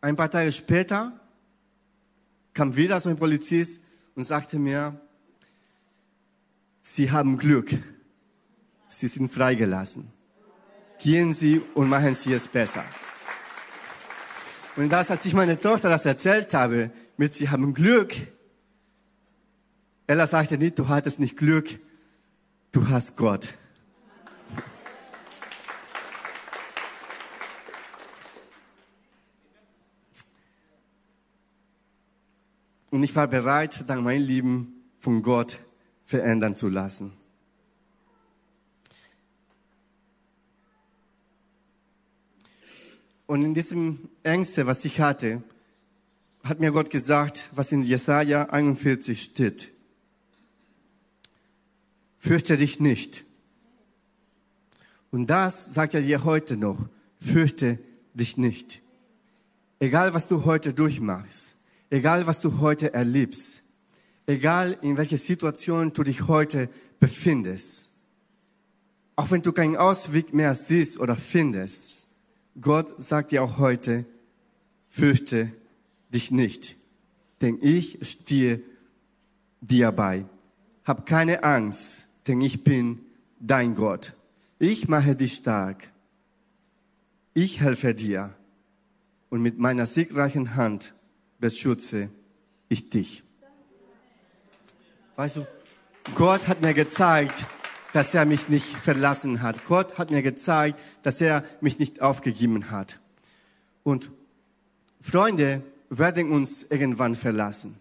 Ein 0.00 0.14
paar 0.14 0.30
Tage 0.30 0.52
später 0.52 1.18
kam 2.54 2.76
wieder 2.76 3.00
so 3.00 3.08
ein 3.08 3.16
Polizist 3.16 3.82
und 4.14 4.22
sagte 4.22 4.60
mir, 4.60 5.00
Sie 6.82 7.10
haben 7.10 7.36
Glück. 7.36 7.70
Sie 8.86 9.08
sind 9.08 9.32
freigelassen. 9.32 10.12
Gehen 11.00 11.34
Sie 11.34 11.60
und 11.74 11.88
machen 11.88 12.14
Sie 12.14 12.32
es 12.32 12.46
besser. 12.46 12.84
Und 14.76 14.90
das, 14.90 15.10
als 15.10 15.24
ich 15.24 15.34
meine 15.34 15.58
Tochter 15.58 15.88
das 15.88 16.06
erzählt 16.06 16.54
habe, 16.54 16.92
mit 17.16 17.34
Sie 17.34 17.48
haben 17.48 17.74
Glück, 17.74 18.14
Ella 20.12 20.26
sagte 20.26 20.58
nicht, 20.58 20.78
du 20.78 20.88
hattest 20.88 21.20
nicht 21.20 21.38
Glück, 21.38 21.80
du 22.70 22.86
hast 22.90 23.16
Gott. 23.16 23.56
Und 32.90 33.02
ich 33.02 33.16
war 33.16 33.26
bereit, 33.26 33.84
dann 33.88 34.04
mein 34.04 34.20
Leben 34.20 34.84
von 34.98 35.22
Gott 35.22 35.60
verändern 36.04 36.56
zu 36.56 36.68
lassen. 36.68 37.14
Und 43.26 43.42
in 43.42 43.54
diesem 43.54 44.10
Ängste, 44.22 44.66
was 44.66 44.84
ich 44.84 45.00
hatte, 45.00 45.42
hat 46.44 46.60
mir 46.60 46.70
Gott 46.70 46.90
gesagt, 46.90 47.48
was 47.54 47.72
in 47.72 47.80
Jesaja 47.80 48.50
41 48.50 49.22
steht. 49.22 49.72
Fürchte 52.22 52.56
dich 52.56 52.78
nicht. 52.78 53.24
Und 55.10 55.26
das 55.28 55.74
sagt 55.74 55.94
er 55.94 56.02
dir 56.02 56.22
heute 56.22 56.56
noch. 56.56 56.88
Fürchte 57.18 57.80
dich 58.14 58.36
nicht. 58.36 58.80
Egal 59.80 60.14
was 60.14 60.28
du 60.28 60.44
heute 60.44 60.72
durchmachst, 60.72 61.56
egal 61.90 62.28
was 62.28 62.40
du 62.40 62.60
heute 62.60 62.94
erlebst, 62.94 63.64
egal 64.26 64.78
in 64.82 64.96
welcher 64.98 65.16
Situation 65.16 65.92
du 65.94 66.04
dich 66.04 66.28
heute 66.28 66.68
befindest, 67.00 67.90
auch 69.16 69.32
wenn 69.32 69.42
du 69.42 69.50
keinen 69.50 69.76
Ausweg 69.76 70.32
mehr 70.32 70.54
siehst 70.54 71.00
oder 71.00 71.16
findest, 71.16 72.06
Gott 72.60 73.00
sagt 73.00 73.32
dir 73.32 73.42
auch 73.42 73.58
heute, 73.58 74.06
fürchte 74.86 75.52
dich 76.10 76.30
nicht, 76.30 76.76
denn 77.40 77.58
ich 77.60 77.98
stehe 78.02 78.62
dir 79.60 79.90
bei. 79.90 80.24
Hab 80.84 81.04
keine 81.04 81.42
Angst, 81.42 82.10
denn 82.26 82.40
ich 82.40 82.64
bin 82.64 83.00
dein 83.40 83.74
Gott. 83.74 84.14
Ich 84.58 84.88
mache 84.88 85.16
dich 85.16 85.34
stark. 85.34 85.88
Ich 87.34 87.60
helfe 87.60 87.94
dir 87.94 88.34
und 89.30 89.42
mit 89.42 89.58
meiner 89.58 89.86
siegreichen 89.86 90.54
Hand 90.54 90.94
beschütze 91.38 92.10
ich 92.68 92.90
dich. 92.90 93.24
Weißt 95.16 95.38
du, 95.38 95.46
Gott 96.14 96.48
hat 96.48 96.60
mir 96.60 96.74
gezeigt, 96.74 97.46
dass 97.92 98.14
er 98.14 98.24
mich 98.24 98.48
nicht 98.48 98.66
verlassen 98.66 99.42
hat. 99.42 99.64
Gott 99.66 99.98
hat 99.98 100.10
mir 100.10 100.22
gezeigt, 100.22 100.80
dass 101.02 101.20
er 101.20 101.44
mich 101.60 101.78
nicht 101.78 102.00
aufgegeben 102.00 102.70
hat. 102.70 103.00
Und 103.82 104.10
Freunde 105.00 105.62
werden 105.90 106.30
uns 106.30 106.62
irgendwann 106.64 107.14
verlassen. 107.14 107.76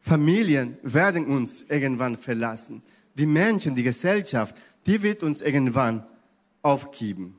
Familien 0.00 0.76
werden 0.82 1.26
uns 1.26 1.62
irgendwann 1.62 2.16
verlassen. 2.16 2.82
Die 3.14 3.26
Menschen, 3.26 3.74
die 3.74 3.82
Gesellschaft, 3.82 4.56
die 4.86 5.02
wird 5.02 5.22
uns 5.22 5.42
irgendwann 5.42 6.06
aufgeben. 6.62 7.36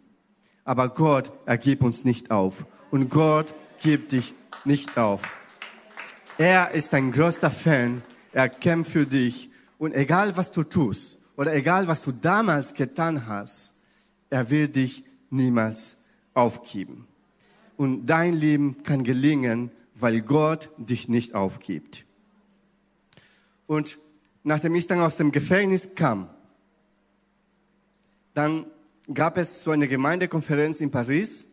Aber 0.66 0.90
Gott, 0.90 1.32
er 1.46 1.58
gibt 1.58 1.84
uns 1.84 2.04
nicht 2.04 2.32
auf. 2.32 2.66
Und 2.92 3.10
Gott 3.10 3.54
gibt 3.82 4.12
dich 4.12 4.34
nicht 4.66 4.98
auf. 4.98 5.24
Er 6.38 6.72
ist 6.72 6.94
ein 6.94 7.12
größter 7.12 7.52
Fan 7.52 8.02
er 8.34 8.50
kämpft 8.50 8.92
für 8.92 9.06
dich. 9.06 9.50
Und 9.78 9.94
egal 9.94 10.36
was 10.36 10.52
du 10.52 10.64
tust 10.64 11.20
oder 11.38 11.54
egal 11.54 11.88
was 11.88 12.04
du 12.04 12.12
damals 12.12 12.74
getan 12.74 13.28
hast, 13.28 13.76
er 14.30 14.50
will 14.50 14.68
dich 14.68 15.04
niemals 15.30 15.98
aufgeben. 16.34 17.08
Und 17.78 18.08
dein 18.08 18.34
Leben 18.34 18.84
kann 18.84 19.04
gelingen, 19.04 19.72
weil 19.96 20.22
Gott 20.22 20.70
dich 20.78 21.08
nicht 21.08 21.36
aufgibt. 21.36 22.06
Und 23.68 23.98
nachdem 24.44 24.76
ich 24.76 24.88
dann 24.88 25.00
aus 25.00 25.18
dem 25.18 25.32
Gefängnis 25.32 25.96
kam, 25.96 26.30
dann 28.34 28.66
gab 29.14 29.38
es 29.38 29.64
so 29.64 29.72
eine 29.72 29.88
Gemeindekonferenz 29.88 30.82
in 30.82 30.92
Paris 30.92 31.48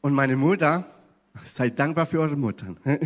und 0.00 0.14
meine 0.14 0.36
Mutter, 0.36 0.86
seid 1.44 1.78
dankbar 1.78 2.06
für 2.06 2.20
eure 2.20 2.36
Mutter. 2.36 2.74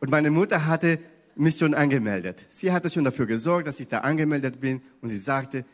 Und 0.00 0.10
meine 0.10 0.30
Mutter 0.30 0.66
hatte 0.66 0.98
mich 1.34 1.56
schon 1.56 1.72
angemeldet. 1.72 2.44
Sie 2.50 2.72
hatte 2.72 2.90
schon 2.90 3.04
dafür 3.04 3.24
gesorgt, 3.24 3.66
dass 3.66 3.80
ich 3.80 3.88
da 3.88 4.00
angemeldet 4.00 4.60
bin 4.60 4.82
und 5.00 5.08
sie 5.08 5.16
sagte, 5.16 5.64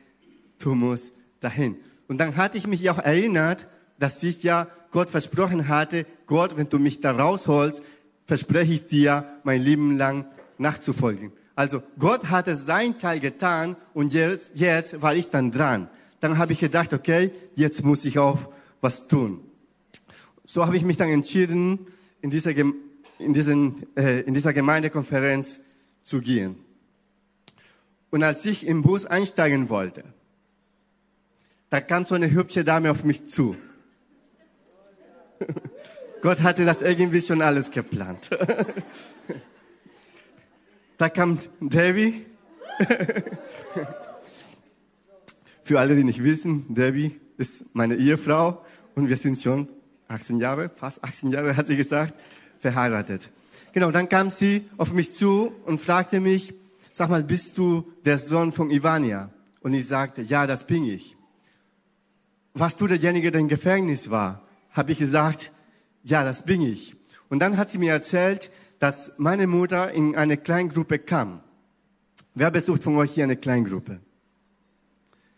du 0.61 0.77
musst 0.77 1.15
dahin. 1.41 1.77
Und 2.07 2.19
dann 2.19 2.37
hatte 2.37 2.57
ich 2.57 2.69
mich 2.69 2.89
auch 2.91 2.99
erinnert, 2.99 3.67
dass 3.99 4.23
ich 4.23 4.45
ja 4.45 4.69
Gott 4.93 5.11
versprochen 5.11 5.67
hatte, 5.67 6.07
Gott, 6.27 6.57
wenn 6.57 6.69
du 6.69 6.79
mich 6.79 7.01
da 7.01 7.11
rausholst, 7.11 7.83
verspreche 8.25 8.73
ich 8.73 8.87
dir, 8.87 9.27
mein 9.43 9.61
Leben 9.61 9.97
lang 9.97 10.27
nachzufolgen. 10.61 11.33
Also 11.57 11.83
Gott 11.99 12.31
hatte 12.31 12.55
sein 12.55 12.99
Teil 12.99 13.21
getan 13.21 13.77
und 13.93 14.13
jetzt, 14.13 14.53
jetzt 14.55 15.03
war 15.03 15.15
ich 15.15 15.31
dann 15.31 15.51
dran. 15.51 15.89
Dann 16.21 16.39
habe 16.39 16.53
ich 16.53 16.61
gedacht, 16.61 16.93
okay, 16.93 17.33
jetzt 17.57 17.85
muss 17.85 18.05
ich 18.05 18.19
auch 18.19 18.39
was 18.81 19.09
tun. 19.09 19.41
So 20.45 20.67
habe 20.67 20.77
ich 20.77 20.85
mich 20.85 20.97
dann 20.97 21.09
entschieden, 21.09 21.87
in 22.21 22.31
dieser, 22.31 22.51
in 22.57 23.35
diesen, 23.35 23.87
äh, 23.97 24.21
in 24.21 24.35
dieser 24.35 24.53
Gemeindekonferenz 24.53 25.61
zu 26.03 26.21
gehen. 26.21 26.57
Und 28.11 28.23
als 28.23 28.45
ich 28.45 28.67
im 28.67 28.83
Bus 28.83 29.07
einsteigen 29.07 29.69
wollte, 29.69 30.05
da 31.71 31.81
kam 31.81 32.05
so 32.05 32.15
eine 32.17 32.31
hübsche 32.31 32.65
Dame 32.65 32.91
auf 32.91 33.05
mich 33.05 33.29
zu. 33.29 33.57
Gott 36.23 36.43
hatte 36.43 36.65
das 36.65 36.83
irgendwie 36.83 37.21
schon 37.21 37.41
alles 37.41 37.71
geplant. 37.71 38.31
Da 41.01 41.09
kam 41.09 41.39
Debbie. 41.61 42.27
Für 45.65 45.81
alle, 45.81 45.97
die 45.97 46.05
nicht 46.05 46.23
wissen, 46.23 46.75
Debbie 46.75 47.19
ist 47.39 47.75
meine 47.75 47.97
Ehefrau 47.97 48.63
und 48.95 49.09
wir 49.09 49.17
sind 49.17 49.41
schon 49.41 49.67
18 50.09 50.41
Jahre, 50.41 50.71
fast 50.75 51.03
18 51.03 51.33
Jahre, 51.33 51.57
hat 51.57 51.69
sie 51.69 51.79
gesagt, 51.79 52.15
verheiratet. 52.59 53.31
Genau, 53.73 53.91
dann 53.91 54.11
kam 54.11 54.31
sie 54.31 54.69
auf 54.77 54.93
mich 54.93 55.15
zu 55.15 55.55
und 55.65 55.81
fragte 55.81 56.21
mich, 56.21 56.53
sag 56.93 57.09
mal, 57.09 57.25
bist 57.25 57.57
du 57.57 57.91
der 58.05 58.19
Sohn 58.19 58.53
von 58.53 58.71
Ivania? 58.71 59.31
Und 59.63 59.73
ich 59.73 59.87
sagte, 59.87 60.21
ja, 60.21 60.47
das 60.47 60.67
bin 60.67 60.85
ich. 60.85 61.17
Warst 62.53 62.79
du 62.79 62.87
derjenige, 62.87 63.31
der 63.31 63.41
im 63.41 63.49
Gefängnis 63.49 64.11
war? 64.11 64.47
Habe 64.73 64.93
ich 64.93 64.99
gesagt, 64.99 65.51
ja, 66.05 66.25
das 66.25 66.45
bin 66.45 66.61
ich. 66.61 67.00
Und 67.31 67.39
dann 67.39 67.57
hat 67.57 67.71
sie 67.71 67.79
mir 67.79 67.93
erzählt, 67.93 68.51
dass 68.81 69.13
meine 69.17 69.47
Mutter 69.47 69.93
in 69.93 70.17
eine 70.17 70.37
Kleingruppe 70.37 70.99
kam. 70.99 71.41
Wer 72.35 72.51
besucht 72.51 72.83
von 72.83 72.97
euch 72.97 73.13
hier 73.13 73.25
eine 73.25 73.37
Kleingruppe? 73.37 74.01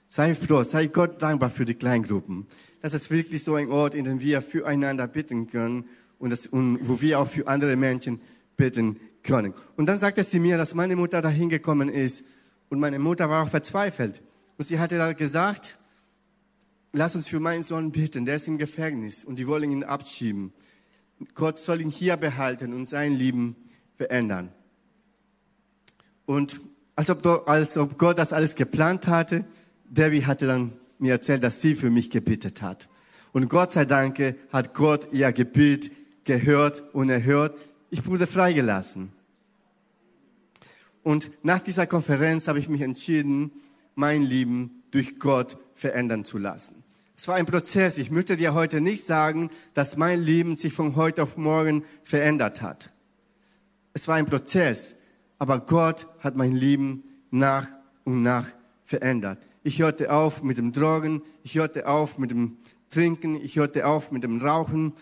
Sei 0.09 0.35
froh, 0.35 0.63
sei 0.63 0.87
Gott 0.87 1.23
dankbar 1.23 1.51
für 1.51 1.65
die 1.65 1.75
Kleingruppen. 1.75 2.47
Das 2.81 2.95
ist 2.95 3.11
wirklich 3.11 3.45
so 3.45 3.55
ein 3.55 3.71
Ort, 3.71 3.95
in 3.95 4.05
dem 4.05 4.21
wir 4.21 4.43
füreinander 4.43 5.07
bitten 5.07 5.47
können 5.47 5.85
und, 6.19 6.31
das, 6.31 6.47
und 6.47 6.87
wo 6.89 7.01
wir 7.01 7.21
auch 7.21 7.29
für 7.29 7.47
andere 7.47 7.77
Menschen 7.77 8.21
bitten 8.57 8.99
können. 9.23 9.55
Und 9.77 9.87
dann 9.87 9.99
sagte 9.99 10.23
sie 10.23 10.39
mir, 10.39 10.57
dass 10.57 10.75
meine 10.75 10.97
Mutter 10.97 11.21
dahin 11.23 11.49
gekommen 11.49 11.89
ist 11.89 12.25
und 12.69 12.81
meine 12.81 12.99
Mutter 12.99 13.29
war 13.29 13.43
auch 13.43 13.49
verzweifelt. 13.49 14.23
Und 14.57 14.65
sie 14.65 14.79
hatte 14.79 14.99
da 14.99 15.13
gesagt, 15.13 15.79
lass 16.93 17.17
uns 17.17 17.29
für 17.29 17.41
meinen 17.41 17.63
Sohn 17.63 17.93
bitten, 17.93 18.25
der 18.25 18.37
ist 18.37 18.49
im 18.49 18.59
Gefängnis 18.59 19.25
und 19.25 19.39
die 19.39 19.47
wollen 19.47 19.71
ihn 19.71 19.85
abschieben. 19.85 20.53
Gott 21.35 21.61
soll 21.61 21.81
ihn 21.81 21.91
hier 21.91 22.17
behalten 22.17 22.73
und 22.73 22.87
sein 22.87 23.13
Leben 23.13 23.57
verändern. 23.95 24.53
Und 26.27 26.61
als 26.97 27.11
ob, 27.11 27.49
als 27.49 27.77
ob 27.77 27.99
Gott 27.99 28.19
das 28.19 28.33
alles 28.33 28.55
geplant 28.55 29.07
hatte, 29.07 29.45
Debbie 29.85 30.25
hatte 30.25 30.47
dann 30.47 30.73
mir 30.99 31.13
erzählt, 31.13 31.43
dass 31.43 31.61
sie 31.61 31.75
für 31.75 31.91
mich 31.91 32.11
gebetet 32.11 32.63
hat. 32.63 32.89
Und 33.33 33.49
Gott 33.49 33.73
sei 33.73 33.85
Dank 33.85 34.37
hat 34.53 34.75
Gott 34.75 35.13
ihr 35.13 35.33
Gebet 35.33 35.91
gehört 36.25 36.83
und 36.95 37.09
erhört. 37.11 37.59
Ich 37.91 38.07
wurde 38.07 38.27
freigelassen. 38.27 39.13
Und 41.03 41.31
nach 41.43 41.61
dieser 41.61 41.87
Konferenz 41.87 42.47
habe 42.47 42.59
ich 42.59 42.69
mich 42.69 42.83
entschieden, 42.83 43.51
mein 43.95 44.23
Leben 44.23 44.83
durch 44.91 45.19
Gott 45.19 45.59
verändern 45.75 46.25
zu 46.25 46.39
lassen. 46.39 46.82
Es 47.17 47.29
war 47.29 47.37
ein 47.37 47.47
Prozess. 47.47 47.99
Ich 47.99 48.11
möchte 48.11 48.37
dir 48.37 48.55
heute 48.55 48.81
nicht 48.81 49.05
sagen, 49.05 49.51
dass 49.75 49.97
mein 49.97 50.21
Leben 50.21 50.57
sich 50.57 50.73
von 50.73 50.97
heute 50.97 51.23
auf 51.23 51.37
morgen 51.37 51.85
verändert 52.03 52.63
hat. 52.63 52.91
Es 53.93 54.09
war 54.09 54.17
ein 54.17 54.27
Prozess, 54.27 54.97
aber 55.39 55.61
Gott 55.61 56.07
hat 56.21 56.37
mein 56.37 56.53
Leben 56.53 57.05
nach 57.31 57.69
und 58.05 58.23
nach 58.23 58.49
verändert. 58.85 59.39
Ich 59.63 59.81
hörte 59.81 60.13
auf 60.13 60.43
mit 60.43 60.59
dem 60.59 60.73
Drogen, 60.73 61.23
ich 61.43 61.57
hörte 61.57 61.87
auf 61.87 62.19
mit 62.19 62.31
dem 62.31 62.57
Trinken, 62.91 63.37
ich 63.37 63.57
hörte 63.57 63.87
auf 63.87 64.11
mit 64.11 64.25
dem 64.25 64.41
Rauchen 64.41 64.95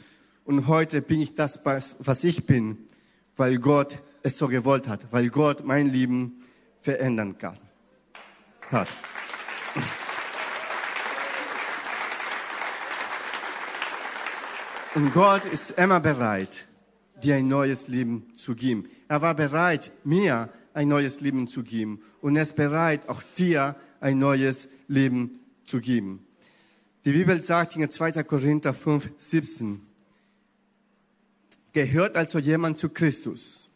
und 0.44 0.66
heute 0.66 1.02
bin 1.02 1.20
ich 1.20 1.34
das, 1.34 1.64
was 1.64 2.24
ich 2.24 2.46
bin, 2.46 2.78
weil 3.36 3.58
Gott 3.58 4.02
es 4.22 4.36
so 4.36 4.48
gewollt 4.48 4.88
hat, 4.88 5.12
weil 5.12 5.30
Gott 5.30 5.64
mein 5.64 5.86
Leben 5.86 6.40
verändern 6.80 7.38
kann. 7.38 7.56
Hat. 8.70 8.88
Und 14.94 15.12
Gott 15.12 15.44
ist 15.44 15.72
immer 15.72 16.00
bereit, 16.00 16.66
dir 17.22 17.36
ein 17.36 17.46
neues 17.46 17.86
Leben 17.86 18.34
zu 18.34 18.56
geben. 18.56 18.88
Er 19.06 19.22
war 19.22 19.34
bereit, 19.34 19.92
mir 20.04 20.50
ein 20.74 20.88
neues 20.88 21.20
Leben 21.20 21.46
zu 21.46 21.62
geben. 21.62 22.02
Und 22.20 22.34
er 22.34 22.42
ist 22.42 22.56
bereit, 22.56 23.08
auch 23.08 23.22
dir 23.36 23.76
ein 24.00 24.18
neues 24.18 24.68
Leben 24.88 25.38
zu 25.64 25.80
geben. 25.80 26.26
Die 27.04 27.12
Bibel 27.12 27.40
sagt 27.40 27.76
in 27.76 27.88
2. 27.88 28.24
Korinther 28.24 28.74
5, 28.74 29.12
17, 29.16 29.80
gehört 31.72 32.16
also 32.16 32.38
jemand 32.38 32.76
zu 32.76 32.88
Christus, 32.88 33.70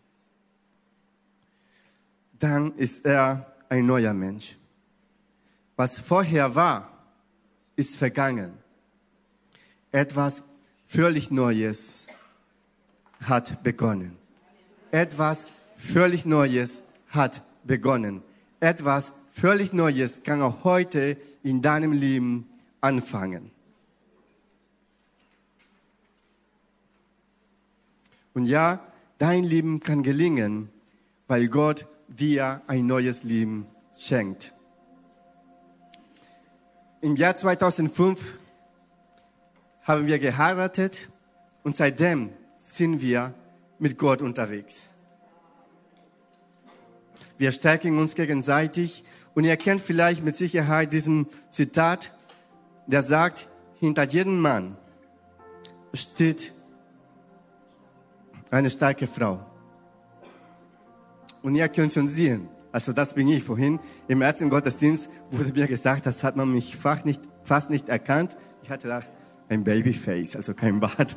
dann 2.39 2.77
ist 2.77 3.07
er 3.07 3.55
ein 3.69 3.87
neuer 3.87 4.13
Mensch. 4.13 4.59
Was 5.77 5.99
vorher 5.99 6.55
war, 6.55 7.07
ist 7.77 7.97
vergangen. 7.97 8.53
Etwas 9.93 10.43
völlig 10.95 11.33
Neues 11.33 12.07
hat 13.21 13.65
begonnen. 13.65 14.17
Etwas 14.93 15.49
völlig 15.75 16.25
Neues 16.25 16.85
hat 17.09 17.43
begonnen. 17.65 18.23
Etwas 18.61 19.13
völlig 19.33 19.73
Neues 19.73 20.23
kann 20.23 20.41
auch 20.41 20.63
heute 20.63 21.17
in 21.43 21.63
deinem 21.63 21.93
Leben 21.93 22.49
anfangen. 22.81 23.51
Und 28.33 28.45
ja, 28.45 28.79
dein 29.19 29.43
Leben 29.43 29.81
kann 29.81 30.05
gelingen, 30.05 30.69
weil 31.27 31.49
Gott 31.49 31.89
dir 32.07 32.63
ein 32.69 32.87
neues 32.87 33.25
Leben 33.25 33.67
schenkt. 33.99 34.55
Im 37.01 37.17
Jahr 37.17 37.35
2005 37.35 38.37
haben 39.85 40.07
wir 40.07 40.19
geheiratet 40.19 41.09
und 41.63 41.77
seitdem 41.77 42.31
sind 42.57 43.03
wir 43.03 43.35
mit 43.79 43.99
Gott 43.99 44.23
unterwegs. 44.23 44.95
Wir 47.37 47.53
stärken 47.53 47.99
uns 47.99 48.15
gegenseitig 48.15 49.05
und 49.35 49.45
ihr 49.45 49.57
kennt 49.57 49.81
vielleicht 49.81 50.25
mit 50.25 50.37
Sicherheit 50.37 50.93
diesen 50.93 51.27
Zitat, 51.51 52.13
der 52.87 53.03
sagt, 53.03 53.49
hinter 53.79 54.05
jedem 54.05 54.41
Mann 54.41 54.77
steht 55.93 56.53
eine 58.51 58.71
starke 58.71 59.07
Frau. 59.07 59.45
Und 61.43 61.57
ihr 61.57 61.69
könnt 61.69 61.93
schon 61.93 62.09
sehen, 62.09 62.49
also 62.73 62.93
das 62.93 63.15
bin 63.15 63.29
ich 63.29 63.43
vorhin. 63.43 63.79
Im 64.09 64.23
ersten 64.23 64.49
Gottesdienst 64.49 65.11
wurde 65.31 65.53
mir 65.53 65.67
gesagt, 65.67 66.07
das 66.07 66.25
hat 66.25 66.37
man 66.37 66.51
mich 66.51 66.77
fast 66.77 67.05
nicht, 67.05 67.21
fast 67.43 67.69
nicht 67.69 67.89
erkannt. 67.89 68.37
Ich 68.63 68.71
hatte 68.71 68.89
da 68.89 69.03
ein 69.49 69.65
Babyface, 69.65 70.37
also 70.37 70.55
kein 70.55 70.79
Bart. 70.81 71.17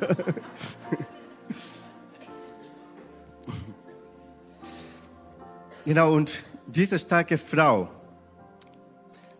genau, 5.84 6.14
und 6.14 6.42
diese 6.66 6.98
starke 6.98 7.38
Frau, 7.38 7.88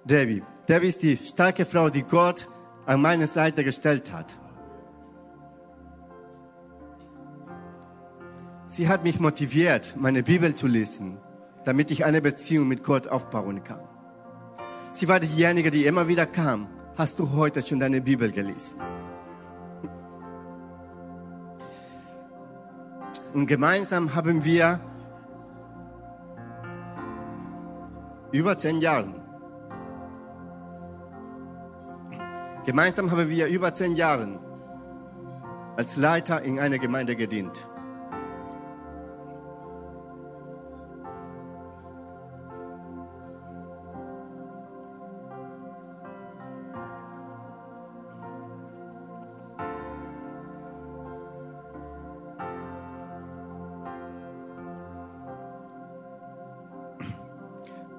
Debbie, 0.05 0.43
Debbie 0.69 0.89
ist 0.89 1.03
die 1.03 1.17
starke 1.17 1.65
Frau, 1.65 1.91
die 1.91 2.03
Gott 2.03 2.49
an 2.87 3.03
meine 3.03 3.27
Seite 3.27 3.65
gestellt 3.65 4.13
hat. 4.13 4.37
Sie 8.67 8.89
hat 8.89 9.03
mich 9.03 9.19
motiviert, 9.19 9.97
meine 9.99 10.23
Bibel 10.23 10.55
zu 10.55 10.67
lesen, 10.67 11.19
damit 11.65 11.91
ich 11.91 12.05
eine 12.05 12.21
Beziehung 12.21 12.69
mit 12.69 12.85
Gott 12.85 13.09
aufbauen 13.09 13.65
kann. 13.65 13.81
Sie 14.93 15.09
war 15.09 15.21
diejenige, 15.21 15.71
die 15.71 15.87
immer 15.87 16.09
wieder 16.09 16.27
kam 16.27 16.69
hast 16.99 17.21
du 17.21 17.31
heute 17.31 17.63
schon 17.63 17.79
deine 17.79 18.01
Bibel 18.01 18.33
gelesen? 18.33 18.81
Und 23.33 23.47
gemeinsam 23.47 24.17
haben 24.17 24.45
wir 24.45 24.81
über 28.33 28.59
zehn 28.59 28.81
Jahre, 28.81 29.15
gemeinsam 32.67 33.11
haben 33.13 33.29
wir 33.29 33.47
über 33.47 33.73
zehn 33.73 33.95
Jahre 33.95 34.41
als 35.77 35.97
Leiter 35.97 36.43
in 36.43 36.59
einer 36.59 36.79
Gemeinde 36.79 37.15
gedient. 37.15 37.69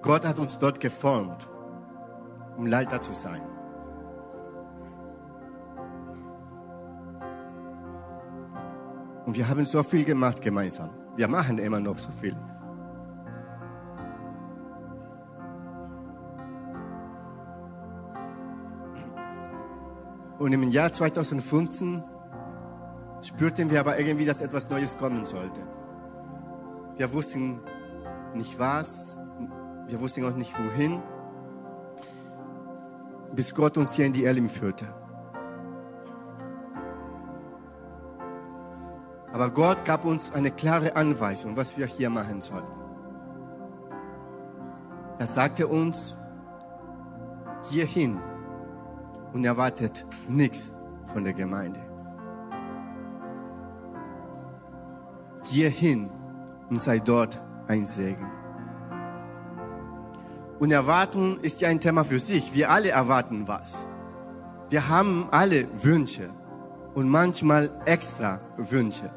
Gott 0.10 0.26
hat 0.26 0.40
uns 0.40 0.58
dort 0.58 0.80
geformt, 0.80 1.48
um 2.58 2.66
Leiter 2.66 3.00
zu 3.00 3.14
sein. 3.14 3.44
Und 9.28 9.38
wir 9.38 9.48
haben 9.48 9.64
so 9.66 9.84
viel 9.84 10.04
gemacht 10.06 10.42
gemeinsam. 10.42 10.90
Wir 11.16 11.28
machen 11.28 11.60
immer 11.60 11.80
noch 11.80 12.00
so 12.00 12.10
viel. 12.10 12.36
Und 20.40 20.52
im 20.52 20.64
Jahr 20.72 20.92
2015 20.92 22.04
spürten 23.22 23.70
wir 23.70 23.80
aber 23.80 24.00
irgendwie, 24.00 24.26
dass 24.26 24.42
etwas 24.42 24.72
Neues 24.72 24.98
kommen 24.98 25.24
sollte. 25.24 25.62
Wir 26.98 27.14
wussten 27.14 27.60
nicht 28.34 28.58
was, 28.58 29.20
wir 29.90 30.00
wussten 30.00 30.24
auch 30.26 30.36
nicht 30.36 30.54
wohin, 30.58 31.02
bis 33.34 33.54
Gott 33.54 33.78
uns 33.78 33.96
hier 33.96 34.06
in 34.06 34.14
die 34.14 34.26
Elim 34.26 34.50
führte. 34.50 34.86
Aber 39.32 39.52
Gott 39.52 39.86
gab 39.86 40.06
uns 40.06 40.32
eine 40.34 40.52
klare 40.52 40.96
Anweisung, 40.96 41.56
was 41.56 41.78
wir 41.78 41.86
hier 41.86 42.10
machen 42.10 42.42
sollten. 42.42 42.72
Er 45.20 45.28
sagte 45.28 45.68
uns, 45.68 46.18
hierhin 47.70 48.20
und 49.34 49.46
erwartet 49.46 50.06
nichts 50.28 50.72
von 51.06 51.24
der 51.24 51.34
Gemeinde. 51.34 51.80
Hierhin 55.46 56.10
und 56.70 56.84
sei 56.84 57.00
dort 57.00 57.42
ein 57.68 57.86
Segen. 57.86 58.39
Und 60.60 60.72
Erwartung 60.72 61.40
ist 61.40 61.62
ja 61.62 61.70
ein 61.70 61.80
Thema 61.80 62.04
für 62.04 62.20
sich. 62.20 62.54
Wir 62.54 62.70
alle 62.70 62.90
erwarten 62.90 63.48
was. 63.48 63.88
Wir 64.70 64.90
haben 64.90 65.30
alle 65.32 65.68
Wünsche 65.84 66.30
und 66.94 67.08
manchmal 67.08 67.72
extra 67.86 68.40
Wünsche. 68.58 69.10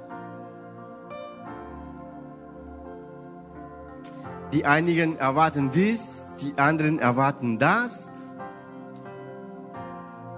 Die 4.52 4.64
einigen 4.66 5.16
erwarten 5.16 5.70
dies, 5.72 6.26
die 6.40 6.58
anderen 6.58 6.98
erwarten 6.98 7.58
das. 7.58 8.12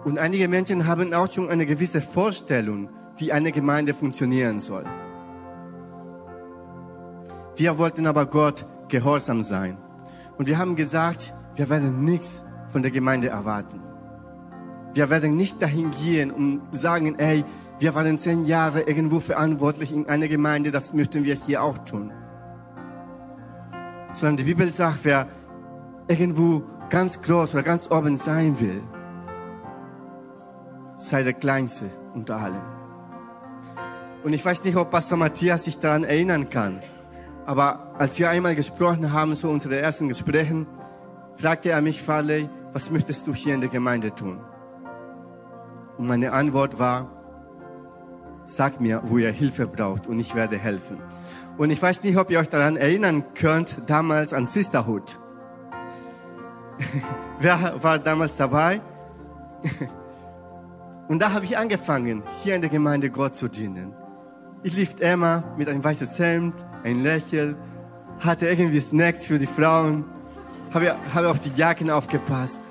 Und 0.04 0.18
einige 0.18 0.48
Menschen 0.48 0.86
haben 0.86 1.12
auch 1.12 1.30
schon 1.30 1.48
eine 1.48 1.66
gewisse 1.66 2.00
Vorstellung, 2.00 2.88
wie 3.16 3.32
eine 3.32 3.52
Gemeinde 3.52 3.92
funktionieren 3.92 4.60
soll. 4.60 4.84
Wir 7.56 7.78
wollten 7.78 8.06
aber 8.06 8.26
Gott 8.26 8.66
gehorsam 8.88 9.42
sein. 9.42 9.83
Und 10.36 10.48
wir 10.48 10.58
haben 10.58 10.76
gesagt, 10.76 11.34
wir 11.54 11.70
werden 11.70 12.04
nichts 12.04 12.42
von 12.68 12.82
der 12.82 12.90
Gemeinde 12.90 13.28
erwarten. 13.28 13.80
Wir 14.94 15.10
werden 15.10 15.36
nicht 15.36 15.60
dahin 15.60 15.90
gehen 15.90 16.30
und 16.30 16.62
sagen, 16.70 17.18
ey, 17.18 17.44
wir 17.78 17.94
waren 17.94 18.18
zehn 18.18 18.44
Jahre 18.44 18.82
irgendwo 18.82 19.20
verantwortlich 19.20 19.92
in 19.92 20.08
einer 20.08 20.28
Gemeinde, 20.28 20.70
das 20.70 20.94
möchten 20.94 21.24
wir 21.24 21.34
hier 21.34 21.62
auch 21.62 21.78
tun. 21.78 22.12
Sondern 24.12 24.36
die 24.36 24.44
Bibel 24.44 24.70
sagt, 24.70 25.00
wer 25.04 25.26
irgendwo 26.06 26.62
ganz 26.90 27.20
groß 27.22 27.54
oder 27.54 27.64
ganz 27.64 27.90
oben 27.90 28.16
sein 28.16 28.58
will, 28.60 28.82
sei 30.96 31.24
der 31.24 31.32
Kleinste 31.32 31.86
unter 32.14 32.36
allen. 32.36 32.62
Und 34.22 34.32
ich 34.32 34.44
weiß 34.44 34.62
nicht, 34.64 34.76
ob 34.76 34.90
Pastor 34.90 35.18
Matthias 35.18 35.64
sich 35.64 35.78
daran 35.78 36.04
erinnern 36.04 36.48
kann. 36.48 36.80
Aber 37.46 37.94
als 37.98 38.18
wir 38.18 38.30
einmal 38.30 38.54
gesprochen 38.54 39.12
haben, 39.12 39.34
so 39.34 39.48
unsere 39.50 39.78
ersten 39.78 40.08
Gesprächen, 40.08 40.66
fragte 41.36 41.70
er 41.70 41.82
mich, 41.82 42.02
Farley, 42.02 42.48
was 42.72 42.90
möchtest 42.90 43.26
du 43.26 43.34
hier 43.34 43.54
in 43.54 43.60
der 43.60 43.70
Gemeinde 43.70 44.14
tun? 44.14 44.40
Und 45.98 46.06
meine 46.06 46.32
Antwort 46.32 46.78
war, 46.78 47.10
sag 48.46 48.80
mir, 48.80 49.02
wo 49.04 49.18
ihr 49.18 49.30
Hilfe 49.30 49.66
braucht 49.66 50.06
und 50.06 50.18
ich 50.18 50.34
werde 50.34 50.58
helfen. 50.58 50.98
Und 51.56 51.70
ich 51.70 51.80
weiß 51.80 52.02
nicht, 52.02 52.16
ob 52.16 52.30
ihr 52.30 52.40
euch 52.40 52.48
daran 52.48 52.76
erinnern 52.76 53.24
könnt, 53.34 53.82
damals 53.86 54.32
an 54.32 54.46
Sisterhood. 54.46 55.18
Wer 57.38 57.82
war 57.82 57.98
damals 57.98 58.36
dabei? 58.36 58.80
und 61.08 61.20
da 61.20 61.32
habe 61.32 61.44
ich 61.44 61.56
angefangen, 61.56 62.22
hier 62.42 62.56
in 62.56 62.60
der 62.60 62.70
Gemeinde 62.70 63.10
Gott 63.10 63.36
zu 63.36 63.48
dienen. 63.48 63.94
Ich 64.66 64.74
lief 64.74 64.98
immer 64.98 65.44
mit 65.58 65.68
einem 65.68 65.84
weißes 65.84 66.18
Hemd, 66.18 66.54
ein 66.84 67.02
Lächeln, 67.02 67.54
hatte 68.20 68.48
irgendwie 68.48 68.80
Snacks 68.80 69.26
für 69.26 69.38
die 69.38 69.46
Frauen, 69.46 70.06
habe, 70.72 70.96
habe 71.12 71.28
auf 71.28 71.38
die 71.38 71.50
Jacken 71.50 71.90
aufgepasst. 71.90 72.62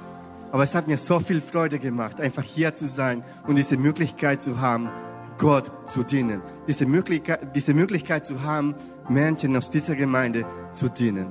Aber 0.52 0.64
es 0.64 0.74
hat 0.74 0.88
mir 0.88 0.98
so 0.98 1.20
viel 1.20 1.40
Freude 1.40 1.78
gemacht, 1.78 2.20
einfach 2.20 2.42
hier 2.42 2.74
zu 2.74 2.88
sein 2.88 3.24
und 3.46 3.60
diese 3.60 3.78
Möglichkeit 3.78 4.42
zu 4.42 4.60
haben, 4.60 4.90
Gott 5.38 5.72
zu 5.88 6.02
dienen. 6.02 6.42
Diese 6.68 6.88
Möglichkeit, 6.88 7.56
diese 7.56 7.76
Möglichkeit 7.76 8.26
zu 8.26 8.42
haben, 8.42 8.74
Menschen 9.08 9.56
aus 9.56 9.70
dieser 9.70 9.96
Gemeinde 9.96 10.48
zu 10.74 10.90
dienen. 10.90 11.28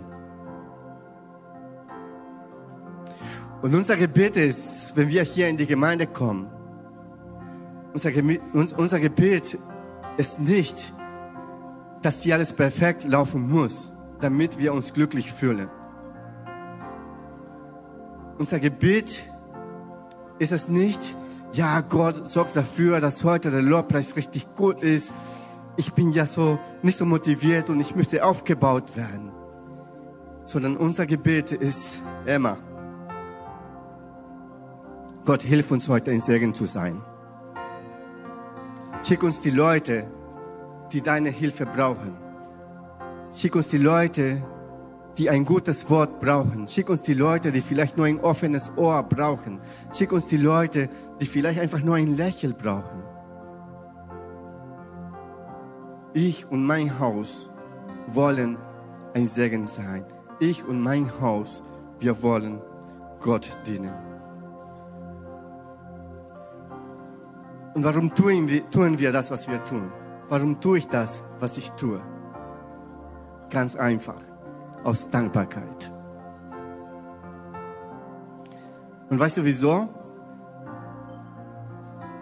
Und 3.62 3.74
unser 3.74 3.96
Gebet 3.96 4.36
ist, 4.36 4.96
wenn 4.96 5.08
wir 5.08 5.24
hier 5.24 5.48
in 5.48 5.56
die 5.56 5.66
Gemeinde 5.66 6.06
kommen, 6.06 6.46
unser, 7.92 8.10
unser 8.52 9.00
Gebet 9.00 9.58
ist 10.16 10.40
nicht, 10.40 10.92
dass 12.02 12.22
hier 12.22 12.34
alles 12.34 12.52
perfekt 12.52 13.04
laufen 13.04 13.48
muss, 13.48 13.94
damit 14.20 14.58
wir 14.58 14.72
uns 14.72 14.92
glücklich 14.92 15.32
fühlen. 15.32 15.70
Unser 18.38 18.60
Gebet 18.60 19.28
ist 20.38 20.52
es 20.52 20.68
nicht, 20.68 21.14
ja, 21.52 21.82
Gott 21.82 22.26
sorgt 22.26 22.56
dafür, 22.56 23.00
dass 23.00 23.24
heute 23.24 23.50
der 23.50 23.62
Lobpreis 23.62 24.16
richtig 24.16 24.54
gut 24.54 24.82
ist. 24.82 25.12
Ich 25.76 25.92
bin 25.92 26.12
ja 26.12 26.24
so 26.24 26.58
nicht 26.82 26.96
so 26.96 27.04
motiviert 27.04 27.68
und 27.68 27.78
ich 27.80 27.94
möchte 27.94 28.24
aufgebaut 28.24 28.96
werden. 28.96 29.30
Sondern 30.44 30.76
unser 30.76 31.06
Gebet 31.06 31.52
ist 31.52 32.02
immer, 32.26 32.56
Gott, 35.24 35.42
hilf 35.42 35.70
uns 35.70 35.88
heute 35.88 36.10
ein 36.10 36.20
Segen 36.20 36.54
zu 36.54 36.64
sein. 36.64 37.02
Schick 39.04 39.24
uns 39.24 39.40
die 39.40 39.50
Leute, 39.50 40.06
die 40.92 41.02
deine 41.02 41.30
Hilfe 41.30 41.66
brauchen. 41.66 42.16
Schick 43.32 43.56
uns 43.56 43.66
die 43.68 43.78
Leute, 43.78 44.44
die 45.18 45.28
ein 45.28 45.44
gutes 45.44 45.90
Wort 45.90 46.20
brauchen. 46.20 46.68
Schick 46.68 46.88
uns 46.88 47.02
die 47.02 47.14
Leute, 47.14 47.50
die 47.50 47.62
vielleicht 47.62 47.96
nur 47.96 48.06
ein 48.06 48.20
offenes 48.20 48.70
Ohr 48.76 49.02
brauchen. 49.02 49.60
Schick 49.92 50.12
uns 50.12 50.28
die 50.28 50.36
Leute, 50.36 50.88
die 51.20 51.26
vielleicht 51.26 51.58
einfach 51.58 51.82
nur 51.82 51.96
ein 51.96 52.16
Lächeln 52.16 52.54
brauchen. 52.56 53.02
Ich 56.14 56.48
und 56.48 56.64
mein 56.64 57.00
Haus 57.00 57.50
wollen 58.06 58.56
ein 59.14 59.26
Segen 59.26 59.66
sein. 59.66 60.04
Ich 60.38 60.64
und 60.64 60.80
mein 60.80 61.10
Haus, 61.20 61.62
wir 61.98 62.22
wollen 62.22 62.60
Gott 63.18 63.56
dienen. 63.66 64.11
Und 67.74 67.84
warum 67.84 68.14
tun 68.14 68.48
wir, 68.48 68.68
tun 68.70 68.98
wir 68.98 69.12
das, 69.12 69.30
was 69.30 69.48
wir 69.48 69.64
tun? 69.64 69.92
Warum 70.28 70.60
tue 70.60 70.78
ich 70.78 70.88
das, 70.88 71.24
was 71.38 71.56
ich 71.56 71.70
tue? 71.72 72.00
Ganz 73.50 73.76
einfach, 73.76 74.20
aus 74.84 75.10
Dankbarkeit. 75.10 75.92
Und 79.08 79.18
weißt 79.18 79.38
du 79.38 79.44
wieso? 79.44 79.88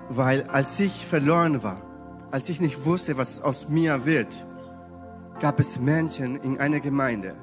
Weil 0.09 0.45
als 0.49 0.79
ich 0.81 1.07
verloren 1.07 1.63
war, 1.63 1.83
als 2.31 2.49
ich 2.49 2.61
nicht 2.61 2.85
wusste, 2.85 3.17
was 3.17 3.41
aus 3.43 3.69
mir 3.69 4.07
wird, 4.07 4.47
gab 5.41 5.59
es 5.59 5.81
Menschen 5.81 6.37
in 6.37 6.59
einer 6.59 6.81
Gemeinde, 6.81 7.35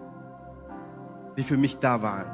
die 1.38 1.44
für 1.44 1.58
mich 1.58 1.80
da 1.80 2.02
waren. 2.02 2.30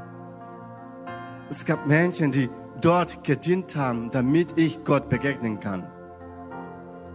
Es 1.50 1.66
gab 1.66 1.86
Menschen, 1.88 2.32
die 2.32 2.50
dort 2.82 3.24
gedient 3.24 3.76
haben, 3.76 4.12
damit 4.12 4.58
ich 4.58 4.84
Gott 4.84 5.10
begegnen 5.10 5.60
kann. 5.60 5.88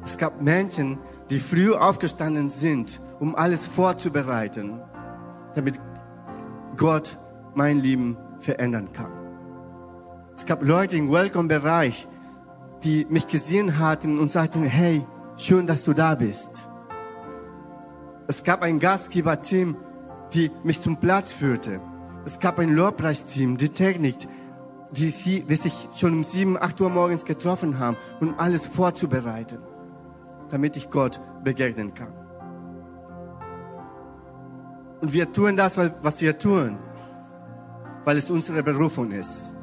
Es 0.03 0.17
gab 0.17 0.41
Menschen, 0.41 0.99
die 1.29 1.39
früh 1.39 1.75
aufgestanden 1.75 2.49
sind, 2.49 3.01
um 3.21 3.35
alles 3.35 3.67
vorzubereiten, 3.67 4.81
damit 5.55 5.81
Gott 6.77 7.19
mein 7.55 7.81
Leben 7.81 8.17
verändern 8.41 8.93
kann. 8.93 9.13
Es 10.37 10.47
gab 10.47 10.63
Leute 10.63 10.97
im 10.97 11.11
Welcome-Bereich, 11.11 12.07
die 12.85 13.07
mich 13.11 13.27
gesehen 13.27 13.79
hatten 13.79 14.19
und 14.19 14.31
sagten, 14.31 14.63
hey, 14.63 15.05
schön, 15.37 15.67
dass 15.67 15.85
du 15.85 15.93
da 15.93 16.15
bist. 16.15 16.69
Es 18.29 18.45
gab 18.45 18.63
ein 18.63 18.79
Gastgeber-Team, 18.79 19.77
die 20.33 20.51
mich 20.63 20.81
zum 20.81 20.99
Platz 21.01 21.33
führte. 21.33 21.81
Es 22.25 22.39
gab 22.39 22.59
ein 22.59 22.75
Lobpreisteam, 22.75 23.57
die 23.57 23.71
Technik, 23.71 24.17
die, 24.93 25.11
sie, 25.11 25.43
die 25.43 25.57
sich 25.57 25.89
schon 25.95 26.13
um 26.15 26.25
sieben, 26.25 26.57
acht 26.57 26.81
Uhr 26.81 26.91
morgens 26.91 27.25
getroffen 27.25 27.79
haben, 27.79 27.97
um 28.21 28.39
alles 28.39 28.67
vorzubereiten, 28.67 29.59
damit 30.49 30.77
ich 30.77 30.91
Gott 30.91 31.21
begegnen 31.45 31.95
kann. 31.95 32.13
Und 35.01 35.13
wir 35.13 35.33
tun 35.33 35.57
das, 35.57 35.79
was 35.79 36.21
wir 36.21 36.39
tun, 36.39 36.79
weil 38.05 38.17
es 38.17 38.31
unsere 38.31 38.63
Berufung 38.63 39.11
ist. 39.13 39.55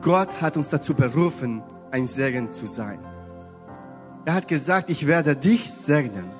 Gott 0.00 0.40
hat 0.40 0.56
uns 0.56 0.70
dazu 0.70 0.94
berufen, 0.94 1.62
ein 1.90 2.06
Segen 2.06 2.52
zu 2.52 2.66
sein. 2.66 3.00
Er 4.24 4.34
hat 4.34 4.48
gesagt, 4.48 4.88
ich 4.90 5.06
werde 5.06 5.36
dich 5.36 5.70
segnen. 5.70 6.30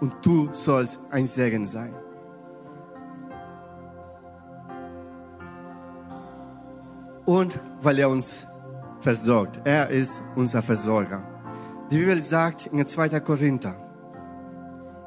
Und 0.00 0.14
du 0.22 0.50
sollst 0.52 1.00
ein 1.10 1.24
Segen 1.24 1.64
sein. 1.64 1.94
Und 7.28 7.60
weil 7.82 7.98
er 7.98 8.08
uns 8.08 8.46
versorgt. 9.00 9.60
Er 9.64 9.90
ist 9.90 10.22
unser 10.34 10.62
Versorger. 10.62 11.22
Die 11.90 11.98
Bibel 11.98 12.22
sagt 12.22 12.68
in 12.68 12.86
2. 12.86 13.20
Korinther, 13.20 13.74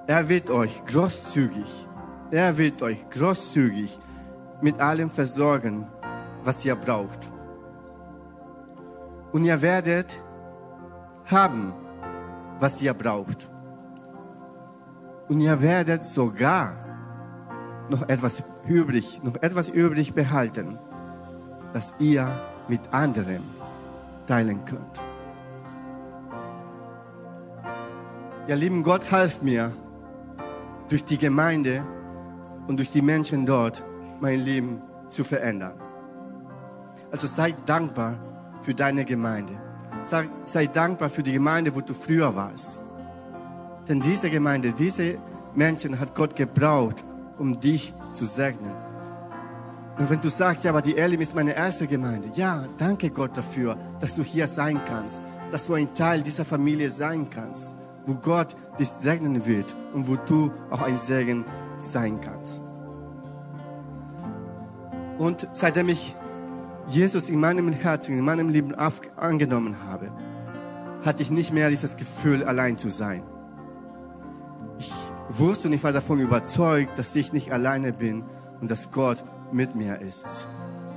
er 0.05 0.29
wird 0.29 0.51
euch 0.51 0.85
großzügig, 0.85 1.87
er 2.29 2.55
wird 2.59 2.83
euch 2.83 3.09
großzügig 3.09 3.97
mit 4.61 4.79
allem 4.79 5.09
versorgen, 5.09 5.87
was 6.43 6.63
ihr 6.63 6.75
braucht. 6.75 7.31
Und 9.31 9.43
ihr 9.43 9.59
werdet 9.63 10.21
haben, 11.25 11.73
was 12.59 12.83
ihr 12.83 12.93
braucht. 12.93 13.51
Und 15.27 15.39
ihr 15.39 15.59
werdet 15.59 16.03
sogar 16.03 16.75
noch 17.89 18.07
etwas 18.07 18.43
übrig, 18.67 19.21
noch 19.23 19.41
etwas 19.41 19.69
übrig 19.69 20.13
behalten, 20.13 20.77
das 21.73 21.93
ihr 21.99 22.39
mit 22.67 22.81
anderen 22.91 23.43
teilen 24.27 24.63
könnt. 24.65 25.01
Ja, 28.47 28.55
lieben 28.55 28.83
Gott, 28.83 29.11
half 29.11 29.41
mir, 29.41 29.71
durch 30.89 31.05
die 31.05 31.17
Gemeinde 31.17 31.85
und 32.67 32.77
durch 32.77 32.91
die 32.91 33.01
Menschen 33.01 33.45
dort 33.45 33.83
mein 34.19 34.39
Leben 34.39 34.81
zu 35.09 35.23
verändern. 35.23 35.73
Also 37.11 37.27
sei 37.27 37.55
dankbar 37.65 38.19
für 38.61 38.73
deine 38.73 39.05
Gemeinde. 39.05 39.53
Sei, 40.05 40.29
sei 40.45 40.67
dankbar 40.67 41.09
für 41.09 41.23
die 41.23 41.33
Gemeinde, 41.33 41.75
wo 41.75 41.81
du 41.81 41.93
früher 41.93 42.35
warst. 42.35 42.81
Denn 43.87 44.01
diese 44.01 44.29
Gemeinde, 44.29 44.73
diese 44.73 45.17
Menschen 45.55 45.99
hat 45.99 46.15
Gott 46.15 46.35
gebraucht, 46.35 47.03
um 47.37 47.59
dich 47.59 47.93
zu 48.13 48.25
segnen. 48.25 48.90
Und 49.97 50.09
wenn 50.09 50.21
du 50.21 50.29
sagst, 50.29 50.63
ja, 50.63 50.71
aber 50.71 50.81
die 50.81 50.97
Elim 50.97 51.21
ist 51.21 51.35
meine 51.35 51.55
erste 51.55 51.85
Gemeinde, 51.85 52.31
ja, 52.33 52.65
danke 52.77 53.09
Gott 53.09 53.35
dafür, 53.35 53.77
dass 53.99 54.15
du 54.15 54.23
hier 54.23 54.47
sein 54.47 54.79
kannst, 54.85 55.21
dass 55.51 55.67
du 55.67 55.73
ein 55.73 55.93
Teil 55.93 56.23
dieser 56.23 56.45
Familie 56.45 56.89
sein 56.89 57.29
kannst, 57.29 57.75
wo 58.05 58.15
Gott 58.15 58.55
dich 58.79 58.89
segnen 58.89 59.45
wird 59.45 59.75
und 59.93 60.07
wo 60.07 60.15
du 60.15 60.51
auch 60.69 60.81
ein 60.81 60.97
Segen 60.97 61.45
sein 61.77 62.19
kannst. 62.21 62.63
Und 65.17 65.47
seitdem 65.53 65.89
ich 65.89 66.15
Jesus 66.87 67.29
in 67.29 67.39
meinem 67.39 67.71
Herzen, 67.71 68.17
in 68.17 68.25
meinem 68.25 68.49
Leben 68.49 68.73
angenommen 68.73 69.77
habe, 69.85 70.11
hatte 71.05 71.21
ich 71.21 71.31
nicht 71.31 71.53
mehr 71.53 71.69
dieses 71.69 71.97
Gefühl, 71.97 72.43
allein 72.43 72.77
zu 72.77 72.89
sein. 72.89 73.23
Ich 74.79 74.91
wusste 75.29 75.67
und 75.67 75.73
ich 75.73 75.83
war 75.83 75.93
davon 75.93 76.19
überzeugt, 76.19 76.97
dass 76.97 77.15
ich 77.15 77.33
nicht 77.33 77.51
alleine 77.51 77.93
bin 77.93 78.23
und 78.61 78.71
dass 78.71 78.91
Gott 78.91 79.23
mit 79.53 79.75
mir 79.75 79.99
ist. 79.99 80.47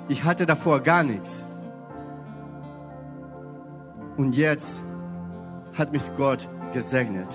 Ich 0.09 0.25
hatte 0.25 0.47
davor 0.47 0.81
gar 0.81 1.03
nichts. 1.03 1.47
Und 4.17 4.37
jetzt 4.37 4.85
hat 5.77 5.93
mich 5.93 6.03
Gott 6.17 6.49
gesegnet. 6.73 7.29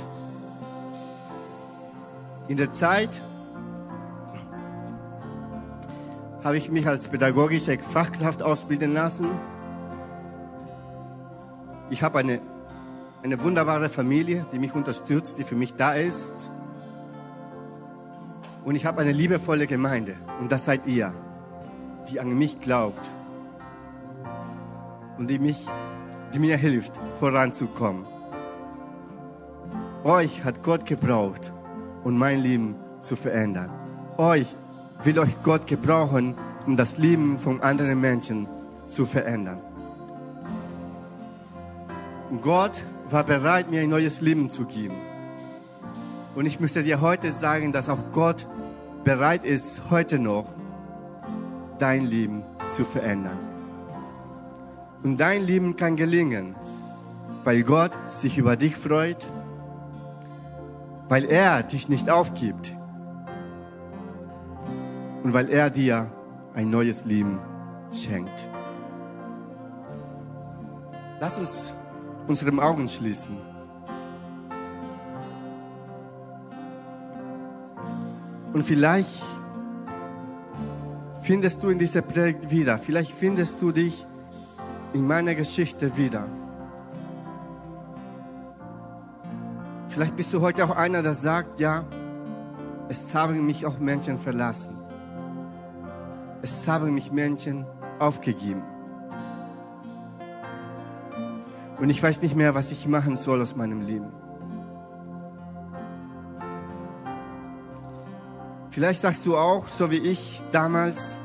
In 2.48 2.58
der 2.58 2.72
Zeit, 2.72 3.24
habe 6.44 6.58
ich 6.58 6.70
mich 6.70 6.88
als 6.88 7.08
pädagogische 7.08 7.78
Fachkraft 7.78 8.42
ausbilden 8.42 8.94
lassen. 8.94 9.28
Ich 11.90 12.02
habe 12.02 12.20
eine, 12.20 12.40
eine 13.24 13.42
wunderbare 13.44 13.90
Familie, 13.90 14.46
die 14.52 14.60
mich 14.60 14.74
unterstützt, 14.74 15.38
die 15.38 15.44
für 15.44 15.56
mich 15.56 15.76
da 15.76 15.94
ist. 15.94 16.50
Und 18.64 18.76
ich 18.76 18.86
habe 18.86 19.02
eine 19.02 19.12
liebevolle 19.12 19.68
Gemeinde. 19.68 20.16
Und 20.40 20.52
das 20.52 20.66
seid 20.66 20.86
ihr, 20.86 21.14
die 22.10 22.20
an 22.20 22.38
mich 22.38 22.60
glaubt. 22.60 23.12
Und 25.18 25.30
die, 25.30 25.40
mich, 25.40 25.68
die 26.34 26.40
mir 26.40 26.58
hilft, 26.58 27.00
voranzukommen. 27.20 28.06
Euch 30.04 30.44
hat 30.44 30.64
Gott 30.64 30.86
gebraucht, 30.86 31.54
um 32.04 32.18
mein 32.18 32.42
Leben 32.42 32.76
zu 33.02 33.16
verändern. 33.16 33.70
Euch 34.18 34.56
will 35.04 35.20
euch 35.20 35.42
Gott 35.44 35.68
gebrauchen, 35.68 36.36
um 36.66 36.78
das 36.78 36.98
Leben 36.98 37.38
von 37.38 37.62
anderen 37.62 38.00
Menschen 38.00 38.48
zu 38.88 39.06
verändern. 39.06 39.62
Gott 42.42 42.84
war 43.10 43.24
bereit, 43.24 43.72
mir 43.72 43.82
ein 43.82 43.90
neues 43.90 44.22
Leben 44.22 44.50
zu 44.50 44.66
geben. 44.66 44.96
Und 46.40 46.46
ich 46.46 46.62
möchte 46.62 46.84
dir 46.84 47.02
heute 47.02 47.34
sagen, 47.34 47.74
dass 47.74 47.90
auch 47.90 48.14
Gott 48.14 48.48
bereit 49.04 49.44
ist, 49.44 49.82
heute 49.90 50.20
noch 50.20 50.46
dein 51.80 52.06
Leben 52.06 52.44
zu 52.70 52.86
verändern. 52.86 53.38
Und 55.04 55.18
dein 55.18 55.44
Leben 55.44 55.76
kann 55.76 55.98
gelingen, 55.98 56.56
weil 57.44 57.64
Gott 57.64 57.92
sich 58.08 58.38
über 58.38 58.56
dich 58.56 58.78
freut, 58.78 59.28
weil 61.10 61.26
er 61.26 61.62
dich 61.62 61.90
nicht 61.90 62.10
aufgibt, 62.10 62.74
und 65.24 65.34
weil 65.34 65.50
er 65.50 65.70
dir 65.70 66.10
ein 66.54 66.70
neues 66.70 67.04
Leben 67.04 67.38
schenkt. 67.92 68.50
Lass 71.20 71.38
uns 71.38 71.74
unsere 72.30 72.58
Augen 72.64 72.88
schließen. 72.88 73.49
Und 78.60 78.66
vielleicht 78.66 79.24
findest 81.24 81.64
du 81.64 81.70
in 81.70 81.80
dieser 81.80 82.02
Predigt 82.02 82.52
wieder, 82.52 82.78
vielleicht 82.78 83.14
findest 83.14 83.62
du 83.62 83.72
dich 83.72 84.06
in 84.92 85.08
meiner 85.08 85.34
Geschichte 85.34 85.96
wieder. 85.96 86.28
Vielleicht 89.88 90.14
bist 90.18 90.34
du 90.34 90.42
heute 90.42 90.66
auch 90.66 90.72
einer, 90.76 91.02
der 91.02 91.14
sagt, 91.14 91.62
ja, 91.62 91.86
es 92.90 93.16
haben 93.16 93.46
mich 93.46 93.66
auch 93.66 93.80
Menschen 93.80 94.18
verlassen 94.18 94.76
es 96.42 96.68
haben 96.68 96.94
mich 96.94 97.14
Menschen 97.14 97.66
aufgegeben. 97.98 98.64
Und 101.80 101.90
ich 101.90 102.04
weiß 102.04 102.22
nicht 102.24 102.36
mehr, 102.36 102.54
was 102.56 102.74
ich 102.74 102.90
machen 102.90 103.16
soll 103.16 103.42
aus 103.42 103.56
meinem 103.56 103.80
Leben. 103.80 104.12
Vielleicht 108.80 109.02
sagst 109.02 109.26
du 109.26 109.36
auch, 109.36 109.68
so 109.68 109.92
wie 109.92 109.98
ich 109.98 110.42
damals, 110.54 111.20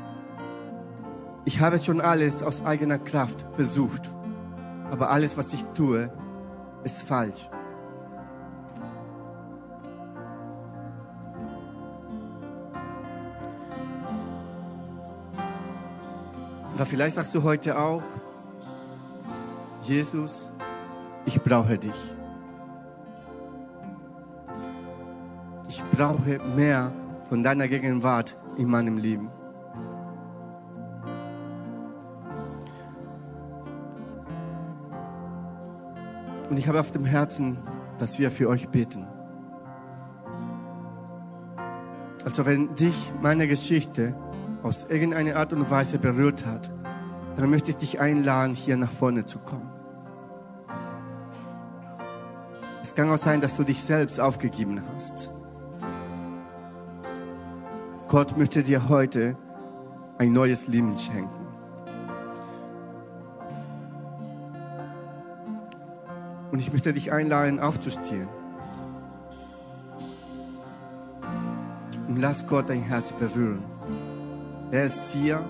ich 1.44 1.60
habe 1.60 1.78
schon 1.78 2.00
alles 2.00 2.42
aus 2.42 2.64
eigener 2.64 2.98
Kraft 2.98 3.46
versucht, 3.52 4.10
aber 4.90 5.10
alles, 5.10 5.36
was 5.36 5.52
ich 5.52 5.62
tue, 5.66 6.10
ist 6.82 7.04
falsch. 7.04 7.48
Oder 16.74 16.86
vielleicht 16.86 17.14
sagst 17.14 17.32
du 17.36 17.42
heute 17.44 17.78
auch, 17.78 18.02
Jesus, 19.82 20.50
ich 21.24 21.40
brauche 21.40 21.78
dich. 21.78 22.16
Ich 25.68 25.84
brauche 25.96 26.40
mehr 26.56 26.90
von 27.28 27.42
deiner 27.42 27.68
Gegenwart 27.68 28.36
in 28.56 28.68
meinem 28.68 28.96
Leben. 28.96 29.30
Und 36.50 36.58
ich 36.58 36.68
habe 36.68 36.80
auf 36.80 36.90
dem 36.90 37.04
Herzen, 37.04 37.58
dass 37.98 38.18
wir 38.18 38.30
für 38.30 38.48
euch 38.48 38.68
beten. 38.68 39.06
Also 42.24 42.46
wenn 42.46 42.74
dich 42.74 43.12
meine 43.20 43.46
Geschichte 43.48 44.14
aus 44.62 44.86
irgendeiner 44.88 45.36
Art 45.36 45.52
und 45.52 45.70
Weise 45.70 45.98
berührt 45.98 46.46
hat, 46.46 46.72
dann 47.36 47.50
möchte 47.50 47.70
ich 47.70 47.76
dich 47.76 48.00
einladen, 48.00 48.54
hier 48.54 48.76
nach 48.76 48.90
vorne 48.90 49.26
zu 49.26 49.38
kommen. 49.40 49.70
Es 52.82 52.94
kann 52.94 53.10
auch 53.10 53.18
sein, 53.18 53.40
dass 53.40 53.56
du 53.56 53.64
dich 53.64 53.82
selbst 53.82 54.20
aufgegeben 54.20 54.82
hast. 54.94 55.32
Gott 58.14 58.38
möchte 58.38 58.62
dir 58.62 58.88
heute 58.88 59.36
ein 60.18 60.32
neues 60.32 60.68
Leben 60.68 60.96
schenken. 60.96 61.48
Und 66.52 66.60
ich 66.60 66.72
möchte 66.72 66.92
dich 66.92 67.10
einladen, 67.10 67.58
aufzustehen. 67.58 68.28
Und 72.06 72.20
lass 72.20 72.46
Gott 72.46 72.70
dein 72.70 72.82
Herz 72.82 73.12
berühren. 73.12 73.64
Er 74.70 74.84
ist 74.84 75.12
hier. 75.12 75.44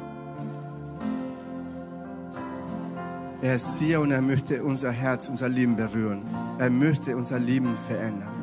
Er 3.43 3.57
ist 3.57 3.79
hier 3.79 4.01
und 4.01 4.11
er 4.11 4.23
möchte 4.23 4.65
unser 4.65 4.91
Herz, 4.91 5.29
unser 5.29 5.51
Leben 5.51 5.77
berühren. 5.77 6.23
Er 6.59 6.71
möchte 6.71 7.15
unser 7.15 7.39
Leben 7.39 7.77
verändern. 7.77 8.34